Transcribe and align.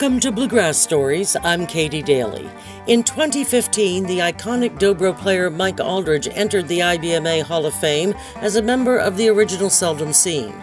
Welcome 0.00 0.20
to 0.20 0.32
Bluegrass 0.32 0.78
Stories. 0.78 1.36
I'm 1.42 1.66
Katie 1.66 2.02
Daly. 2.02 2.48
In 2.86 3.02
2015, 3.02 4.04
the 4.04 4.20
iconic 4.20 4.78
dobro 4.78 5.14
player 5.14 5.50
Mike 5.50 5.76
Auldridge 5.76 6.26
entered 6.34 6.68
the 6.68 6.78
IBMA 6.78 7.42
Hall 7.42 7.66
of 7.66 7.74
Fame 7.74 8.14
as 8.36 8.56
a 8.56 8.62
member 8.62 8.96
of 8.96 9.18
the 9.18 9.28
original 9.28 9.68
Seldom 9.68 10.14
Scene. 10.14 10.54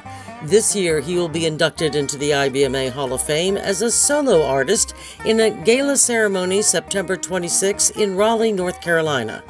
This 0.41 0.76
year, 0.76 1.02
he 1.02 1.18
will 1.18 1.30
be 1.30 1.45
inducted 1.45 1.94
into 1.94 2.18
the 2.18 2.31
IBMA 2.31 2.89
Hall 2.89 3.13
of 3.13 3.21
Fame 3.21 3.58
as 3.58 3.84
a 3.84 3.91
solo 3.91 4.44
artist 4.44 4.95
in 5.23 5.40
a 5.40 5.52
gala 5.52 5.98
ceremony 5.98 6.63
September 6.63 7.16
26 7.16 7.91
in 7.91 8.16
Raleigh, 8.16 8.52
North 8.52 8.81
Carolina. 8.81 9.44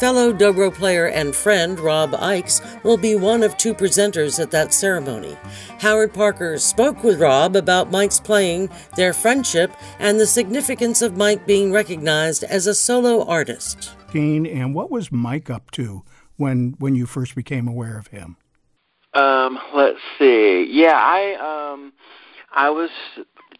Fellow 0.00 0.32
dobro 0.32 0.72
player 0.72 1.08
and 1.08 1.36
friend 1.36 1.78
Rob 1.78 2.12
Ickes 2.12 2.82
will 2.84 2.96
be 2.96 3.14
one 3.16 3.42
of 3.42 3.58
two 3.58 3.74
presenters 3.74 4.40
at 4.40 4.50
that 4.50 4.72
ceremony. 4.72 5.36
Howard 5.78 6.14
Parker 6.14 6.56
spoke 6.58 7.04
with 7.04 7.20
Rob 7.20 7.54
about 7.54 7.90
Mike's 7.90 8.18
playing, 8.18 8.70
their 8.96 9.12
friendship, 9.12 9.70
and 9.98 10.18
the 10.18 10.26
significance 10.26 11.02
of 11.02 11.18
Mike 11.18 11.46
being 11.46 11.70
recognized 11.70 12.44
as 12.44 12.66
a 12.66 12.74
solo 12.74 13.26
artist. 13.26 13.90
And 14.14 14.74
what 14.74 14.90
was 14.90 15.12
Mike 15.12 15.50
up 15.50 15.70
to 15.72 16.02
when 16.38 16.76
when 16.78 16.94
you 16.94 17.04
first 17.04 17.34
became 17.34 17.68
aware 17.68 17.98
of 17.98 18.06
him? 18.06 18.38
Um, 19.12 19.58
let's 19.74 20.00
see. 20.18 20.66
Yeah, 20.70 20.96
I 20.96 21.72
um 21.74 21.92
I 22.52 22.70
was 22.70 22.88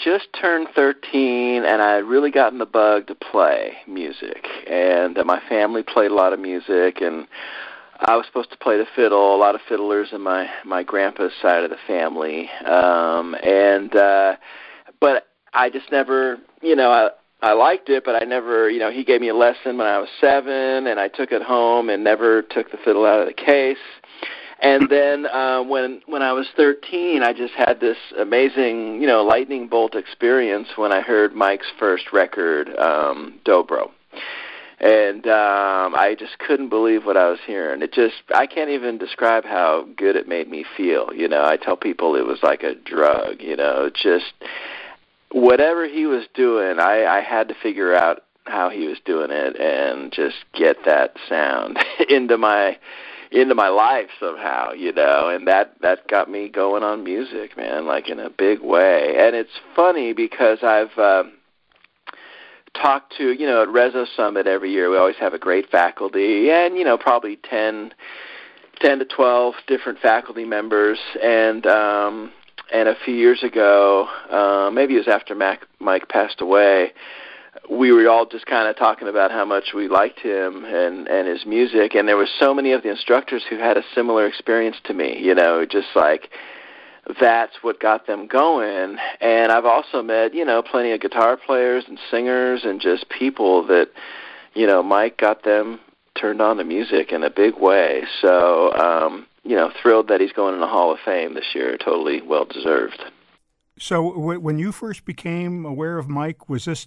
just 0.04 0.28
turned 0.40 0.68
13 0.74 1.64
and 1.64 1.82
I 1.82 1.94
had 1.94 2.04
really 2.04 2.30
gotten 2.30 2.58
the 2.58 2.66
bug 2.66 3.06
to 3.08 3.14
play 3.14 3.72
music. 3.86 4.46
And 4.68 5.16
uh, 5.18 5.24
my 5.24 5.40
family 5.48 5.82
played 5.82 6.10
a 6.10 6.14
lot 6.14 6.32
of 6.32 6.40
music 6.40 7.00
and 7.00 7.26
I 8.00 8.16
was 8.16 8.24
supposed 8.26 8.50
to 8.50 8.56
play 8.56 8.78
the 8.78 8.86
fiddle, 8.96 9.34
a 9.34 9.36
lot 9.36 9.54
of 9.54 9.60
fiddlers 9.68 10.08
in 10.12 10.22
my 10.22 10.48
my 10.64 10.82
grandpa's 10.82 11.32
side 11.42 11.64
of 11.64 11.70
the 11.70 11.76
family. 11.86 12.50
Um 12.64 13.34
and 13.42 13.94
uh 13.94 14.36
but 15.00 15.28
I 15.52 15.70
just 15.70 15.90
never, 15.92 16.38
you 16.62 16.76
know, 16.76 16.90
I 16.90 17.10
I 17.42 17.52
liked 17.52 17.88
it, 17.88 18.04
but 18.04 18.22
I 18.22 18.26
never, 18.26 18.68
you 18.68 18.78
know, 18.78 18.90
he 18.90 19.02
gave 19.02 19.20
me 19.20 19.28
a 19.28 19.34
lesson 19.34 19.78
when 19.78 19.86
I 19.86 19.98
was 19.98 20.08
7 20.20 20.86
and 20.86 21.00
I 21.00 21.08
took 21.08 21.32
it 21.32 21.42
home 21.42 21.88
and 21.88 22.04
never 22.04 22.42
took 22.42 22.70
the 22.70 22.76
fiddle 22.84 23.06
out 23.06 23.20
of 23.20 23.26
the 23.26 23.32
case 23.32 23.78
and 24.60 24.88
then 24.88 25.26
uh, 25.26 25.62
when 25.62 26.02
when 26.06 26.22
I 26.22 26.32
was 26.32 26.46
13, 26.56 27.22
I 27.22 27.32
just 27.32 27.54
had 27.54 27.80
this 27.80 27.96
amazing, 28.18 29.00
you 29.00 29.06
know, 29.06 29.22
lightning 29.24 29.68
bolt 29.68 29.94
experience 29.94 30.68
when 30.76 30.92
I 30.92 31.00
heard 31.00 31.34
Mike's 31.34 31.70
first 31.78 32.12
record, 32.12 32.68
um, 32.78 33.40
Dobro. 33.44 33.90
And 34.80 35.26
um, 35.26 35.94
I 35.94 36.16
just 36.18 36.38
couldn't 36.38 36.70
believe 36.70 37.04
what 37.04 37.16
I 37.16 37.28
was 37.28 37.38
hearing. 37.46 37.82
It 37.82 37.92
just 37.92 38.14
I 38.34 38.46
can't 38.46 38.70
even 38.70 38.98
describe 38.98 39.44
how 39.44 39.86
good 39.96 40.16
it 40.16 40.28
made 40.28 40.50
me 40.50 40.64
feel. 40.76 41.12
You 41.14 41.28
know, 41.28 41.44
I 41.44 41.56
tell 41.56 41.76
people 41.76 42.16
it 42.16 42.26
was 42.26 42.38
like 42.42 42.62
a 42.62 42.74
drug. 42.74 43.40
You 43.40 43.56
know, 43.56 43.90
just 43.90 44.32
whatever 45.32 45.86
he 45.86 46.06
was 46.06 46.24
doing, 46.34 46.78
I, 46.80 47.04
I 47.04 47.20
had 47.20 47.48
to 47.48 47.54
figure 47.62 47.94
out 47.94 48.24
how 48.44 48.68
he 48.68 48.86
was 48.86 48.98
doing 49.04 49.30
it 49.30 49.56
and 49.60 50.12
just 50.12 50.36
get 50.54 50.76
that 50.84 51.14
sound 51.28 51.78
into 52.08 52.36
my 52.36 52.78
into 53.30 53.54
my 53.54 53.68
life 53.68 54.08
somehow, 54.18 54.72
you 54.72 54.92
know, 54.92 55.28
and 55.28 55.46
that 55.46 55.76
that 55.80 56.06
got 56.08 56.30
me 56.30 56.48
going 56.48 56.82
on 56.82 57.04
music, 57.04 57.56
man, 57.56 57.86
like 57.86 58.08
in 58.08 58.18
a 58.18 58.30
big 58.30 58.60
way. 58.60 59.14
And 59.18 59.36
it's 59.36 59.60
funny 59.76 60.12
because 60.12 60.58
I've 60.62 60.96
uh, 60.98 61.24
talked 62.74 63.16
to, 63.18 63.32
you 63.32 63.46
know, 63.46 63.62
at 63.62 63.68
Rezo 63.68 64.06
Summit 64.16 64.46
every 64.46 64.72
year, 64.72 64.90
we 64.90 64.96
always 64.96 65.16
have 65.16 65.34
a 65.34 65.38
great 65.38 65.70
faculty, 65.70 66.50
and 66.50 66.76
you 66.76 66.84
know, 66.84 66.98
probably 66.98 67.36
ten, 67.36 67.94
ten 68.80 68.98
to 68.98 69.04
twelve 69.04 69.54
different 69.68 70.00
faculty 70.00 70.44
members, 70.44 70.98
and 71.22 71.66
um, 71.66 72.32
and 72.72 72.88
a 72.88 72.96
few 73.04 73.14
years 73.14 73.44
ago, 73.44 74.08
uh, 74.30 74.70
maybe 74.72 74.94
it 74.94 74.98
was 74.98 75.08
after 75.08 75.36
Mac, 75.36 75.66
Mike 75.78 76.08
passed 76.08 76.40
away 76.40 76.92
we 77.68 77.92
were 77.92 78.08
all 78.08 78.26
just 78.26 78.46
kind 78.46 78.68
of 78.68 78.76
talking 78.76 79.08
about 79.08 79.30
how 79.30 79.44
much 79.44 79.72
we 79.74 79.88
liked 79.88 80.20
him 80.20 80.64
and 80.64 81.08
and 81.08 81.28
his 81.28 81.44
music 81.46 81.94
and 81.94 82.06
there 82.08 82.16
were 82.16 82.28
so 82.38 82.54
many 82.54 82.72
of 82.72 82.82
the 82.82 82.90
instructors 82.90 83.42
who 83.48 83.56
had 83.56 83.76
a 83.76 83.82
similar 83.94 84.26
experience 84.26 84.76
to 84.84 84.94
me 84.94 85.18
you 85.18 85.34
know 85.34 85.64
just 85.64 85.88
like 85.94 86.30
that's 87.18 87.54
what 87.62 87.80
got 87.80 88.06
them 88.06 88.26
going. 88.26 88.96
And 89.20 89.50
i've 89.50 89.64
also 89.64 90.02
met 90.02 90.34
you 90.34 90.44
know 90.44 90.62
plenty 90.62 90.92
of 90.92 91.00
guitar 91.00 91.36
players 91.36 91.84
and 91.88 91.98
singers 92.10 92.62
and 92.64 92.80
just 92.80 93.08
people 93.08 93.66
that 93.66 93.88
you 94.54 94.66
know 94.66 94.82
mike 94.82 95.16
got 95.16 95.42
them 95.42 95.80
turned 96.20 96.42
on 96.42 96.56
to 96.58 96.64
music 96.64 97.12
in 97.12 97.22
a 97.22 97.30
big 97.30 97.56
way. 97.56 98.04
So 98.20 98.72
um 98.74 99.26
you 99.42 99.56
know 99.56 99.72
thrilled 99.82 100.08
that 100.08 100.20
he's 100.20 100.32
going 100.32 100.54
in 100.54 100.60
the 100.60 100.66
hall 100.66 100.92
of 100.92 100.98
fame 101.04 101.34
this 101.34 101.54
year. 101.54 101.76
Totally 101.78 102.20
well 102.20 102.44
deserved 102.44 103.02
so 103.78 104.36
when 104.38 104.58
you 104.58 104.72
first 104.72 105.06
became 105.06 105.64
aware 105.64 105.96
of 105.96 106.06
mike 106.06 106.50
was 106.50 106.66
this 106.66 106.86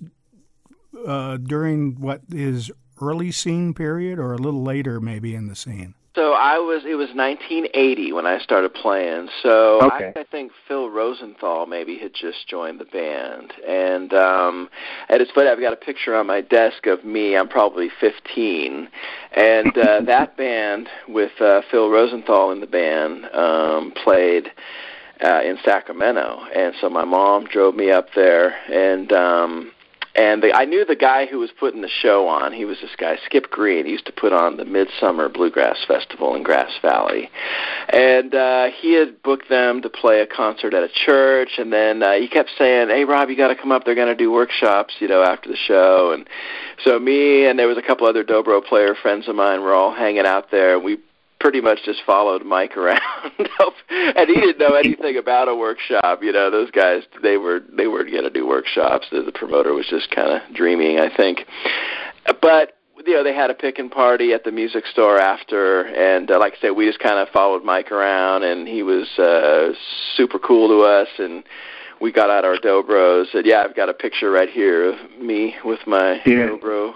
uh, 1.06 1.38
during 1.38 2.00
what 2.00 2.22
is 2.30 2.72
early 3.02 3.32
scene 3.32 3.74
period 3.74 4.20
or 4.20 4.34
a 4.34 4.38
little 4.38 4.64
later 4.64 5.00
maybe 5.00 5.36
in 5.36 5.48
the 5.48 5.56
scene? 5.56 5.96
So 6.16 6.34
I 6.34 6.60
was 6.60 6.84
it 6.86 6.94
was 6.94 7.10
1980 7.16 8.14
when 8.14 8.28
I 8.28 8.38
started 8.38 8.72
playing. 8.76 9.30
So 9.42 9.82
okay. 9.82 10.14
I, 10.16 10.20
I 10.20 10.24
think 10.24 10.52
Phil 10.68 10.90
Rosenthal 10.92 11.66
maybe 11.66 11.98
had 11.98 12.14
just 12.14 12.48
joined 12.48 12.80
the 12.80 12.86
band, 12.86 13.52
and 13.68 14.14
um, 14.14 14.70
and 15.10 15.22
it's 15.22 15.32
funny. 15.32 15.50
I've 15.50 15.60
got 15.60 15.74
a 15.74 15.78
picture 15.78 16.16
on 16.16 16.28
my 16.28 16.42
desk 16.42 16.86
of 16.86 17.04
me. 17.04 17.36
I'm 17.36 17.50
probably 17.50 17.90
15, 18.00 18.90
and 19.32 19.78
uh, 19.78 20.02
that 20.06 20.38
band 20.38 20.88
with 21.08 21.32
uh, 21.42 21.62
Phil 21.72 21.90
Rosenthal 21.90 22.52
in 22.52 22.60
the 22.60 22.68
band 22.68 23.26
um, 23.34 23.92
played 24.04 24.52
uh, 25.24 25.42
in 25.44 25.58
Sacramento, 25.66 26.44
and 26.56 26.76
so 26.80 26.92
my 26.92 27.06
mom 27.06 27.46
drove 27.46 27.74
me 27.74 27.90
up 27.90 28.10
there, 28.14 28.54
and 28.72 29.12
um, 29.12 29.72
and 30.16 30.44
the, 30.44 30.54
I 30.54 30.66
knew 30.66 30.86
the 30.86 30.96
guy 30.96 31.26
who 31.26 31.40
was 31.40 31.50
putting 31.60 31.82
the 31.82 31.90
show 31.90 32.28
on. 32.28 32.54
He 32.54 32.66
was 32.66 32.80
this 32.82 32.96
guy, 32.98 33.18
Skip 33.26 33.50
Green. 33.50 33.86
He 33.86 33.92
used 33.92 34.06
to 34.06 34.12
put 34.12 34.32
on 34.32 34.58
the 34.58 34.66
Midsummer 34.66 35.28
Bluegrass 35.28 35.84
Festival 35.88 36.36
in 36.36 36.44
Grass 36.44 36.72
Valley, 36.82 37.32
and 37.90 38.36
uh, 38.36 38.68
he 38.80 38.94
had 38.94 39.22
booked 39.24 39.50
them 39.50 39.82
to 39.82 39.90
play 39.90 40.22
a 40.22 40.28
concert 40.28 40.74
at 40.74 40.84
a 40.84 40.90
church. 40.90 41.52
And 41.58 41.74
then 41.74 42.04
uh, 42.04 42.14
he 42.14 42.28
kept 42.28 42.52
saying, 42.58 42.90
"Hey, 42.90 43.06
Rob, 43.06 43.30
you 43.30 43.36
got 43.36 43.48
to 43.48 43.56
come 43.56 43.72
up. 43.72 43.86
They're 43.86 43.96
going 43.96 44.08
to 44.08 44.16
do 44.16 44.32
workshops, 44.32 44.94
you 45.00 45.08
know, 45.08 45.24
after 45.24 45.50
the 45.50 45.58
show." 45.58 46.12
And 46.14 46.28
so 46.84 47.00
me 47.00 47.46
and 47.46 47.58
there 47.58 47.68
was 47.68 47.78
a 47.78 47.82
couple 47.82 48.06
other 48.06 48.24
dobro 48.24 48.64
player 48.64 48.96
friends 48.96 49.28
of 49.28 49.36
mine 49.36 49.62
were 49.62 49.74
all 49.74 49.94
hanging 49.94 50.26
out 50.26 50.52
there. 50.52 50.80
We 50.80 51.00
pretty 51.44 51.60
much 51.60 51.80
just 51.84 52.00
followed 52.06 52.46
Mike 52.46 52.78
around, 52.78 53.02
and 53.90 54.30
he 54.30 54.36
didn't 54.36 54.60
know 54.60 54.76
anything 54.76 55.18
about 55.18 55.50
a 55.50 55.56
workshop. 55.56 56.24
You 56.24 56.32
know, 56.32 56.50
those 56.50 56.72
guys 56.72 57.04
they 57.22 57.36
were 57.36 57.60
they 57.76 57.86
weren't 57.86 58.10
going 58.10 58.24
to 58.24 58.30
do 58.30 58.48
workshops. 58.48 59.08
The, 59.12 59.22
the 59.24 59.34
promoter 59.34 59.74
was 59.74 59.86
just 59.90 60.10
kind 60.10 60.30
of 60.32 60.56
dreaming, 60.56 61.00
I 61.00 61.14
think. 61.16 61.40
But 62.42 62.78
you 63.06 63.14
know, 63.14 63.26
they 63.26 63.36
had 63.36 63.50
a 63.50 63.54
picking 63.54 63.90
party 63.90 64.32
at 64.32 64.46
the 64.46 64.54
music 64.54 64.86
store 64.86 65.20
after, 65.20 65.82
and 65.82 66.32
uh, 66.32 66.40
like 66.40 66.54
I 66.54 66.62
said, 66.62 66.70
we 66.72 66.88
just 66.88 67.00
kind 67.00 67.20
of 67.20 67.28
followed 67.34 67.66
Mike 67.66 67.92
around, 67.92 68.44
and 68.44 68.66
he 68.66 68.82
was 68.82 69.10
uh, 69.20 69.74
super 70.16 70.40
cool 70.40 70.70
to 70.70 70.86
us, 70.86 71.10
and 71.20 71.44
we 72.00 72.14
got 72.14 72.30
out 72.30 72.46
our 72.46 72.56
dobros. 72.56 73.26
And 73.34 73.46
yeah, 73.46 73.66
I've 73.68 73.76
got 73.76 73.90
a 73.90 73.94
picture 73.94 74.32
right 74.32 74.50
here 74.50 74.94
of 74.94 75.22
me 75.22 75.56
with 75.66 75.80
my 75.86 76.22
yeah. 76.26 76.48
dobro. 76.48 76.94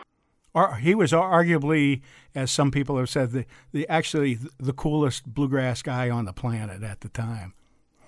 He 0.80 0.96
was 0.96 1.12
arguably 1.12 2.02
as 2.38 2.52
some 2.52 2.70
people 2.70 2.98
have 3.00 3.10
said, 3.10 3.32
the, 3.32 3.46
the 3.72 3.90
actually 3.90 4.38
the 4.60 4.72
coolest 4.72 5.26
bluegrass 5.26 5.82
guy 5.82 6.12
on 6.12 6.26
the 6.26 6.34
planet 6.34 6.84
at 6.84 7.02
the 7.02 7.10
time. 7.10 7.54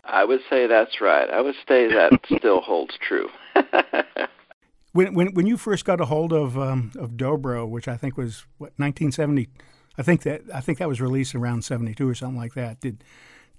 I 0.05 0.23
would 0.23 0.41
say 0.49 0.67
that's 0.67 1.01
right. 1.01 1.27
I 1.29 1.41
would 1.41 1.55
say 1.67 1.87
that 1.87 2.11
still 2.37 2.61
holds 2.61 2.95
true. 2.99 3.29
when 4.93 5.15
when 5.15 5.33
when 5.33 5.47
you 5.47 5.57
first 5.57 5.83
got 5.83 5.99
a 5.99 6.05
hold 6.05 6.31
of 6.31 6.59
um, 6.59 6.91
of 6.97 7.11
Dobro, 7.11 7.67
which 7.67 7.87
I 7.87 7.97
think 7.97 8.17
was 8.17 8.45
what 8.59 8.71
1970, 8.77 9.49
I 9.97 10.03
think 10.03 10.21
that 10.23 10.43
I 10.53 10.61
think 10.61 10.77
that 10.77 10.87
was 10.87 11.01
released 11.01 11.33
around 11.33 11.63
72 11.63 12.07
or 12.07 12.13
something 12.13 12.37
like 12.37 12.53
that. 12.53 12.79
Did 12.79 13.03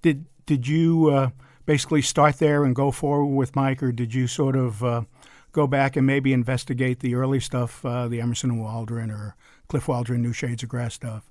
did 0.03 0.26
did 0.47 0.69
you 0.69 1.11
uh, 1.11 1.31
basically 1.67 2.03
start 2.03 2.38
there 2.38 2.65
and 2.65 2.76
go 2.76 2.93
forward 2.93 3.35
with 3.35 3.56
Mike, 3.56 3.83
or 3.83 3.91
did 3.91 4.15
you 4.15 4.29
sort 4.29 4.55
of 4.55 4.85
uh, 4.85 5.03
go 5.52 5.67
back 5.67 5.97
and 5.97 6.06
maybe 6.06 6.32
investigate 6.32 7.00
the 7.00 7.14
early 7.14 7.41
stuff, 7.41 7.85
uh, 7.85 8.08
the 8.08 8.20
Emerson 8.20 8.50
and 8.50 8.61
Waldron 8.61 9.11
or 9.11 9.37
Cliff 9.69 9.88
Waldron, 9.88 10.23
New 10.23 10.32
Shades 10.32 10.62
of 10.62 10.69
Grass 10.69 10.94
stuff? 10.94 11.25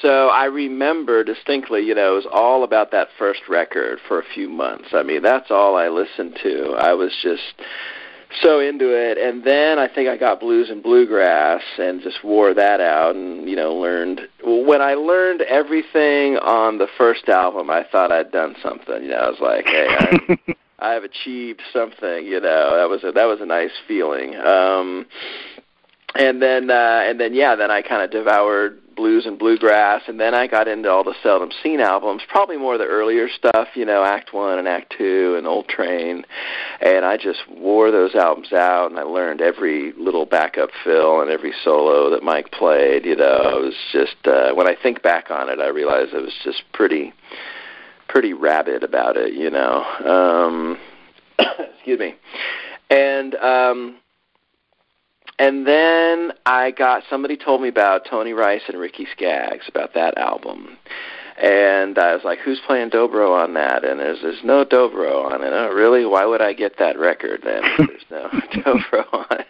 So 0.00 0.28
I 0.28 0.44
remember 0.44 1.24
distinctly, 1.24 1.82
you 1.82 1.94
know, 1.94 2.12
it 2.12 2.24
was 2.24 2.26
all 2.32 2.62
about 2.64 2.92
that 2.92 3.08
first 3.18 3.42
record 3.48 3.98
for 4.06 4.20
a 4.20 4.24
few 4.34 4.48
months. 4.48 4.88
I 4.92 5.02
mean, 5.02 5.22
that's 5.22 5.50
all 5.50 5.76
I 5.76 5.88
listened 5.88 6.38
to. 6.42 6.74
I 6.78 6.94
was 6.94 7.12
just 7.22 7.54
so 8.40 8.60
into 8.60 8.88
it 8.88 9.18
and 9.18 9.44
then 9.44 9.78
I 9.78 9.88
think 9.88 10.08
I 10.08 10.16
got 10.16 10.40
blues 10.40 10.70
and 10.70 10.82
bluegrass 10.82 11.62
and 11.78 12.00
just 12.02 12.24
wore 12.24 12.54
that 12.54 12.80
out 12.80 13.14
and 13.14 13.48
you 13.48 13.56
know 13.56 13.74
learned 13.74 14.22
when 14.42 14.80
I 14.80 14.94
learned 14.94 15.42
everything 15.42 16.38
on 16.38 16.78
the 16.78 16.86
first 16.96 17.28
album 17.28 17.68
I 17.68 17.84
thought 17.90 18.10
I'd 18.10 18.32
done 18.32 18.56
something 18.62 19.02
you 19.02 19.10
know 19.10 19.16
I 19.16 19.28
was 19.28 19.40
like 19.40 19.66
hey 19.66 19.86
I 19.88 20.54
I've 20.82 21.04
achieved 21.04 21.60
something 21.72 22.26
you 22.26 22.40
know 22.40 22.76
that 22.76 22.88
was 22.88 23.04
a 23.04 23.12
that 23.12 23.26
was 23.26 23.40
a 23.40 23.46
nice 23.46 23.72
feeling 23.86 24.36
um 24.36 25.06
and 26.14 26.42
then 26.42 26.70
uh, 26.70 27.02
and 27.04 27.18
then 27.18 27.34
yeah, 27.34 27.56
then 27.56 27.70
I 27.70 27.82
kind 27.82 28.02
of 28.02 28.10
devoured 28.10 28.78
blues 28.94 29.24
and 29.24 29.38
bluegrass, 29.38 30.02
and 30.06 30.20
then 30.20 30.34
I 30.34 30.46
got 30.46 30.68
into 30.68 30.90
all 30.90 31.02
the 31.02 31.14
Seldom 31.22 31.50
Scene 31.62 31.80
albums, 31.80 32.22
probably 32.28 32.58
more 32.58 32.76
the 32.76 32.84
earlier 32.84 33.28
stuff, 33.30 33.68
you 33.74 33.86
know, 33.86 34.04
Act 34.04 34.34
One 34.34 34.58
and 34.58 34.68
Act 34.68 34.94
Two 34.96 35.36
and 35.38 35.46
Old 35.46 35.68
Train, 35.68 36.24
and 36.80 37.04
I 37.04 37.16
just 37.16 37.40
wore 37.48 37.90
those 37.90 38.14
albums 38.14 38.52
out, 38.52 38.90
and 38.90 39.00
I 39.00 39.04
learned 39.04 39.40
every 39.40 39.92
little 39.94 40.26
backup 40.26 40.68
fill 40.84 41.22
and 41.22 41.30
every 41.30 41.54
solo 41.64 42.10
that 42.10 42.22
Mike 42.22 42.50
played. 42.52 43.06
You 43.06 43.16
know, 43.16 43.58
it 43.58 43.64
was 43.64 43.74
just 43.92 44.16
uh, 44.26 44.52
when 44.52 44.68
I 44.68 44.76
think 44.80 45.02
back 45.02 45.30
on 45.30 45.48
it, 45.48 45.60
I 45.60 45.68
realize 45.68 46.08
it 46.12 46.22
was 46.22 46.34
just 46.44 46.62
pretty, 46.74 47.14
pretty 48.12 48.34
rabid 48.34 48.84
about 48.84 49.16
it. 49.16 49.32
You 49.32 49.50
know, 49.50 49.82
um, 50.04 50.78
excuse 51.38 51.98
me, 51.98 52.14
and. 52.90 53.34
um 53.36 53.96
and 55.38 55.66
then 55.66 56.32
I 56.46 56.70
got 56.70 57.02
somebody 57.10 57.36
told 57.36 57.62
me 57.62 57.68
about 57.68 58.02
Tony 58.08 58.32
Rice 58.32 58.62
and 58.68 58.78
Ricky 58.78 59.08
Skaggs 59.10 59.64
about 59.66 59.92
that 59.94 60.16
album. 60.16 60.78
And 61.40 61.98
I 61.98 62.14
was 62.14 62.24
like, 62.24 62.38
"Who's 62.40 62.60
playing 62.66 62.90
dobro 62.90 63.30
on 63.30 63.54
that?" 63.54 63.84
And 63.84 64.00
there's 64.00 64.20
there's 64.22 64.44
no 64.44 64.64
dobro 64.64 65.32
on 65.32 65.42
it. 65.42 65.52
Oh, 65.52 65.72
really? 65.72 66.04
Why 66.04 66.24
would 66.26 66.42
I 66.42 66.52
get 66.52 66.78
that 66.78 66.98
record 66.98 67.40
then? 67.42 67.62
There's 67.78 68.04
no 68.10 68.28
dobro 68.52 69.04
on 69.12 69.40
it. 69.40 69.46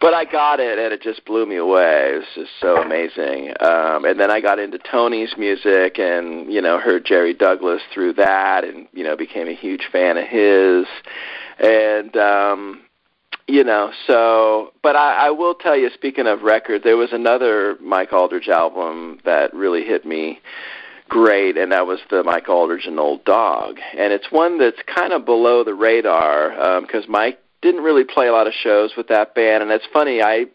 But 0.00 0.14
I 0.14 0.24
got 0.24 0.60
it, 0.60 0.78
and 0.78 0.92
it 0.92 1.02
just 1.02 1.24
blew 1.24 1.46
me 1.46 1.56
away. 1.56 2.12
It 2.12 2.18
was 2.18 2.26
just 2.34 2.50
so 2.60 2.82
amazing. 2.82 3.54
Um, 3.60 4.04
and 4.04 4.20
then 4.20 4.30
I 4.30 4.40
got 4.40 4.58
into 4.58 4.78
Tony's 4.78 5.34
music, 5.38 5.98
and 5.98 6.52
you 6.52 6.60
know, 6.60 6.78
heard 6.78 7.04
Jerry 7.04 7.34
Douglas 7.34 7.82
through 7.92 8.14
that, 8.14 8.64
and 8.64 8.86
you 8.92 9.04
know, 9.04 9.16
became 9.16 9.48
a 9.48 9.54
huge 9.54 9.88
fan 9.90 10.16
of 10.16 10.26
his. 10.26 10.86
And 11.58 12.16
um, 12.16 12.82
you 13.48 13.62
know 13.62 13.92
so 14.06 14.72
but 14.82 14.96
i 14.96 15.26
i 15.26 15.30
will 15.30 15.54
tell 15.54 15.76
you 15.76 15.88
speaking 15.94 16.26
of 16.26 16.42
records 16.42 16.82
there 16.82 16.96
was 16.96 17.12
another 17.12 17.76
mike 17.80 18.12
auldridge 18.12 18.48
album 18.48 19.20
that 19.24 19.54
really 19.54 19.84
hit 19.84 20.04
me 20.04 20.40
great 21.08 21.56
and 21.56 21.72
that 21.72 21.86
was 21.86 22.00
the 22.10 22.22
mike 22.24 22.48
auldridge 22.48 22.86
and 22.86 22.98
old 22.98 23.24
dog. 23.24 23.78
And 23.96 24.12
it's 24.12 24.30
one 24.30 24.58
that's 24.58 24.80
kind 24.86 25.12
of 25.12 25.24
below 25.24 25.64
the 25.64 25.74
radar 25.74 26.80
because 26.80 27.04
um, 27.04 27.12
mike 27.12 27.38
didn't 27.62 27.82
really 27.82 28.04
play 28.04 28.26
a 28.26 28.32
lot 28.32 28.46
of 28.46 28.52
shows 28.52 28.92
with 28.96 29.08
that 29.08 29.34
band. 29.34 29.62
And 29.62 29.72
it's 29.72 29.86
funny 29.92 30.22
i 30.22 30.46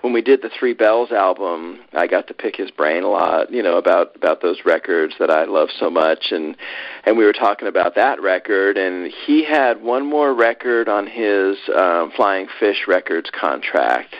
when 0.00 0.12
we 0.12 0.22
did 0.22 0.42
the 0.42 0.50
Three 0.58 0.72
Bells 0.72 1.12
album, 1.12 1.80
I 1.92 2.06
got 2.06 2.26
to 2.28 2.34
pick 2.34 2.56
his 2.56 2.70
brain 2.70 3.04
a 3.04 3.08
lot, 3.08 3.52
you 3.52 3.62
know, 3.62 3.76
about 3.76 4.16
about 4.16 4.42
those 4.42 4.58
records 4.64 5.14
that 5.18 5.30
I 5.30 5.44
love 5.44 5.68
so 5.78 5.90
much, 5.90 6.32
and 6.32 6.56
and 7.04 7.16
we 7.16 7.24
were 7.24 7.32
talking 7.32 7.68
about 7.68 7.94
that 7.94 8.20
record, 8.20 8.76
and 8.76 9.12
he 9.26 9.44
had 9.44 9.82
one 9.82 10.06
more 10.06 10.34
record 10.34 10.88
on 10.88 11.06
his 11.06 11.56
um, 11.74 12.12
Flying 12.16 12.48
Fish 12.58 12.86
Records 12.88 13.30
contract, 13.30 14.14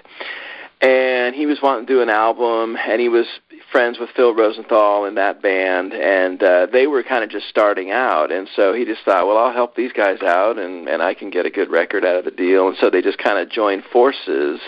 and 0.81 1.35
he 1.35 1.47
was 1.47 1.59
wanting 1.63 1.87
to 1.87 1.93
do 1.93 2.03
an 2.03 2.11
album, 2.11 2.77
and 2.77 3.01
he 3.01 3.09
was 3.09 3.27
friends 3.73 3.99
with 3.99 4.11
Phil 4.15 4.35
Rosenthal 4.35 5.07
in 5.07 5.15
that 5.17 5.43
band, 5.43 5.95
and 5.95 6.41
uh, 6.43 6.67
they 6.71 6.87
were 6.87 7.03
kind 7.03 7.25
of 7.25 7.31
just 7.31 7.49
starting 7.49 7.91
out, 7.91 8.31
and 8.31 8.49
so 8.55 8.75
he 8.75 8.85
just 8.85 9.03
thought, 9.05 9.27
well, 9.27 9.39
I'll 9.39 9.53
help 9.53 9.75
these 9.75 9.93
guys 9.93 10.21
out, 10.23 10.59
and 10.59 10.89
and 10.89 11.03
I 11.03 11.15
can 11.15 11.31
get 11.31 11.47
a 11.47 11.51
good 11.51 11.71
record 11.71 12.05
out 12.05 12.17
of 12.17 12.25
the 12.25 12.31
deal, 12.31 12.69
and 12.69 12.77
so 12.79 12.91
they 12.91 13.03
just 13.03 13.19
kind 13.19 13.39
of 13.39 13.49
joined 13.49 13.85
forces 13.91 14.61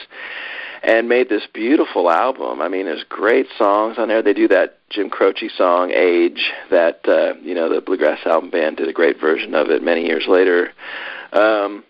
and 0.82 1.08
made 1.08 1.28
this 1.28 1.46
beautiful 1.52 2.10
album. 2.10 2.60
I 2.60 2.68
mean, 2.68 2.86
there's 2.86 3.04
great 3.08 3.46
songs 3.56 3.96
on 3.98 4.08
there. 4.08 4.22
They 4.22 4.34
do 4.34 4.48
that 4.48 4.78
Jim 4.90 5.10
Croce 5.10 5.48
song 5.56 5.90
"Age" 5.92 6.52
that 6.70 7.00
uh, 7.06 7.34
you 7.42 7.54
know 7.54 7.72
the 7.72 7.80
Bluegrass 7.80 8.26
Album 8.26 8.50
Band 8.50 8.78
did 8.78 8.88
a 8.88 8.92
great 8.92 9.20
version 9.20 9.54
of 9.54 9.68
it 9.68 9.82
many 9.82 10.06
years 10.06 10.24
later. 10.26 10.72
Um, 11.32 11.84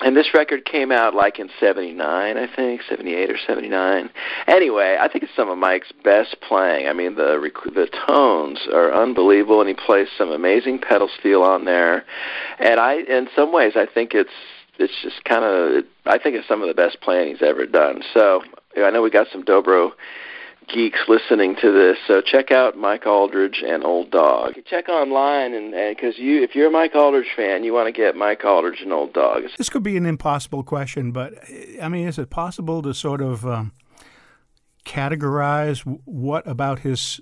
and 0.00 0.16
this 0.16 0.32
record 0.34 0.64
came 0.64 0.92
out 0.92 1.14
like 1.14 1.38
in 1.38 1.50
79 1.58 2.36
i 2.36 2.46
think 2.54 2.82
78 2.88 3.30
or 3.30 3.38
79 3.38 4.10
anyway 4.46 4.96
i 5.00 5.08
think 5.08 5.24
it's 5.24 5.34
some 5.34 5.48
of 5.48 5.58
mike's 5.58 5.92
best 6.04 6.36
playing. 6.40 6.88
I 6.88 6.92
mean 6.92 7.16
the 7.16 7.38
rec- 7.38 7.74
the 7.74 7.88
tones 8.06 8.60
are 8.72 8.92
unbelievable 8.92 9.60
and 9.60 9.68
he 9.68 9.74
plays 9.74 10.08
some 10.16 10.30
amazing 10.30 10.78
pedal 10.78 11.08
steel 11.18 11.42
on 11.42 11.64
there. 11.64 12.04
And 12.58 12.80
i 12.80 13.00
in 13.00 13.28
some 13.34 13.52
ways 13.52 13.72
i 13.76 13.86
think 13.86 14.14
it's 14.14 14.30
it's 14.78 14.94
just 15.02 15.24
kind 15.24 15.44
of 15.44 15.84
I 16.06 16.18
think 16.18 16.36
it's 16.36 16.48
some 16.48 16.62
of 16.62 16.68
the 16.68 16.74
best 16.74 17.00
playing 17.00 17.34
he's 17.34 17.42
ever 17.42 17.66
done. 17.66 18.02
So 18.14 18.42
I 18.76 18.90
know 18.90 19.02
we 19.02 19.10
got 19.10 19.26
some 19.32 19.42
dobro 19.42 19.90
geeks 20.68 21.00
listening 21.08 21.56
to 21.60 21.72
this, 21.72 21.96
so 22.06 22.20
check 22.20 22.50
out 22.50 22.76
Mike 22.76 23.04
Auldridge 23.04 23.62
and 23.64 23.84
Old 23.84 24.10
Dog. 24.10 24.54
Check 24.66 24.88
online, 24.88 25.54
and 25.54 25.72
because 25.96 26.18
you, 26.18 26.42
if 26.42 26.54
you're 26.54 26.68
a 26.68 26.70
Mike 26.70 26.92
Auldridge 26.94 27.34
fan, 27.34 27.64
you 27.64 27.72
want 27.72 27.86
to 27.86 27.92
get 27.92 28.16
Mike 28.16 28.44
Auldridge 28.44 28.82
and 28.82 28.92
Old 28.92 29.12
Dog. 29.12 29.44
This 29.56 29.68
could 29.68 29.82
be 29.82 29.96
an 29.96 30.06
impossible 30.06 30.62
question, 30.62 31.12
but 31.12 31.34
I 31.82 31.88
mean, 31.88 32.06
is 32.06 32.18
it 32.18 32.30
possible 32.30 32.82
to 32.82 32.94
sort 32.94 33.20
of 33.20 33.46
um, 33.46 33.72
categorize 34.84 35.80
what 36.04 36.46
about 36.46 36.80
his 36.80 37.20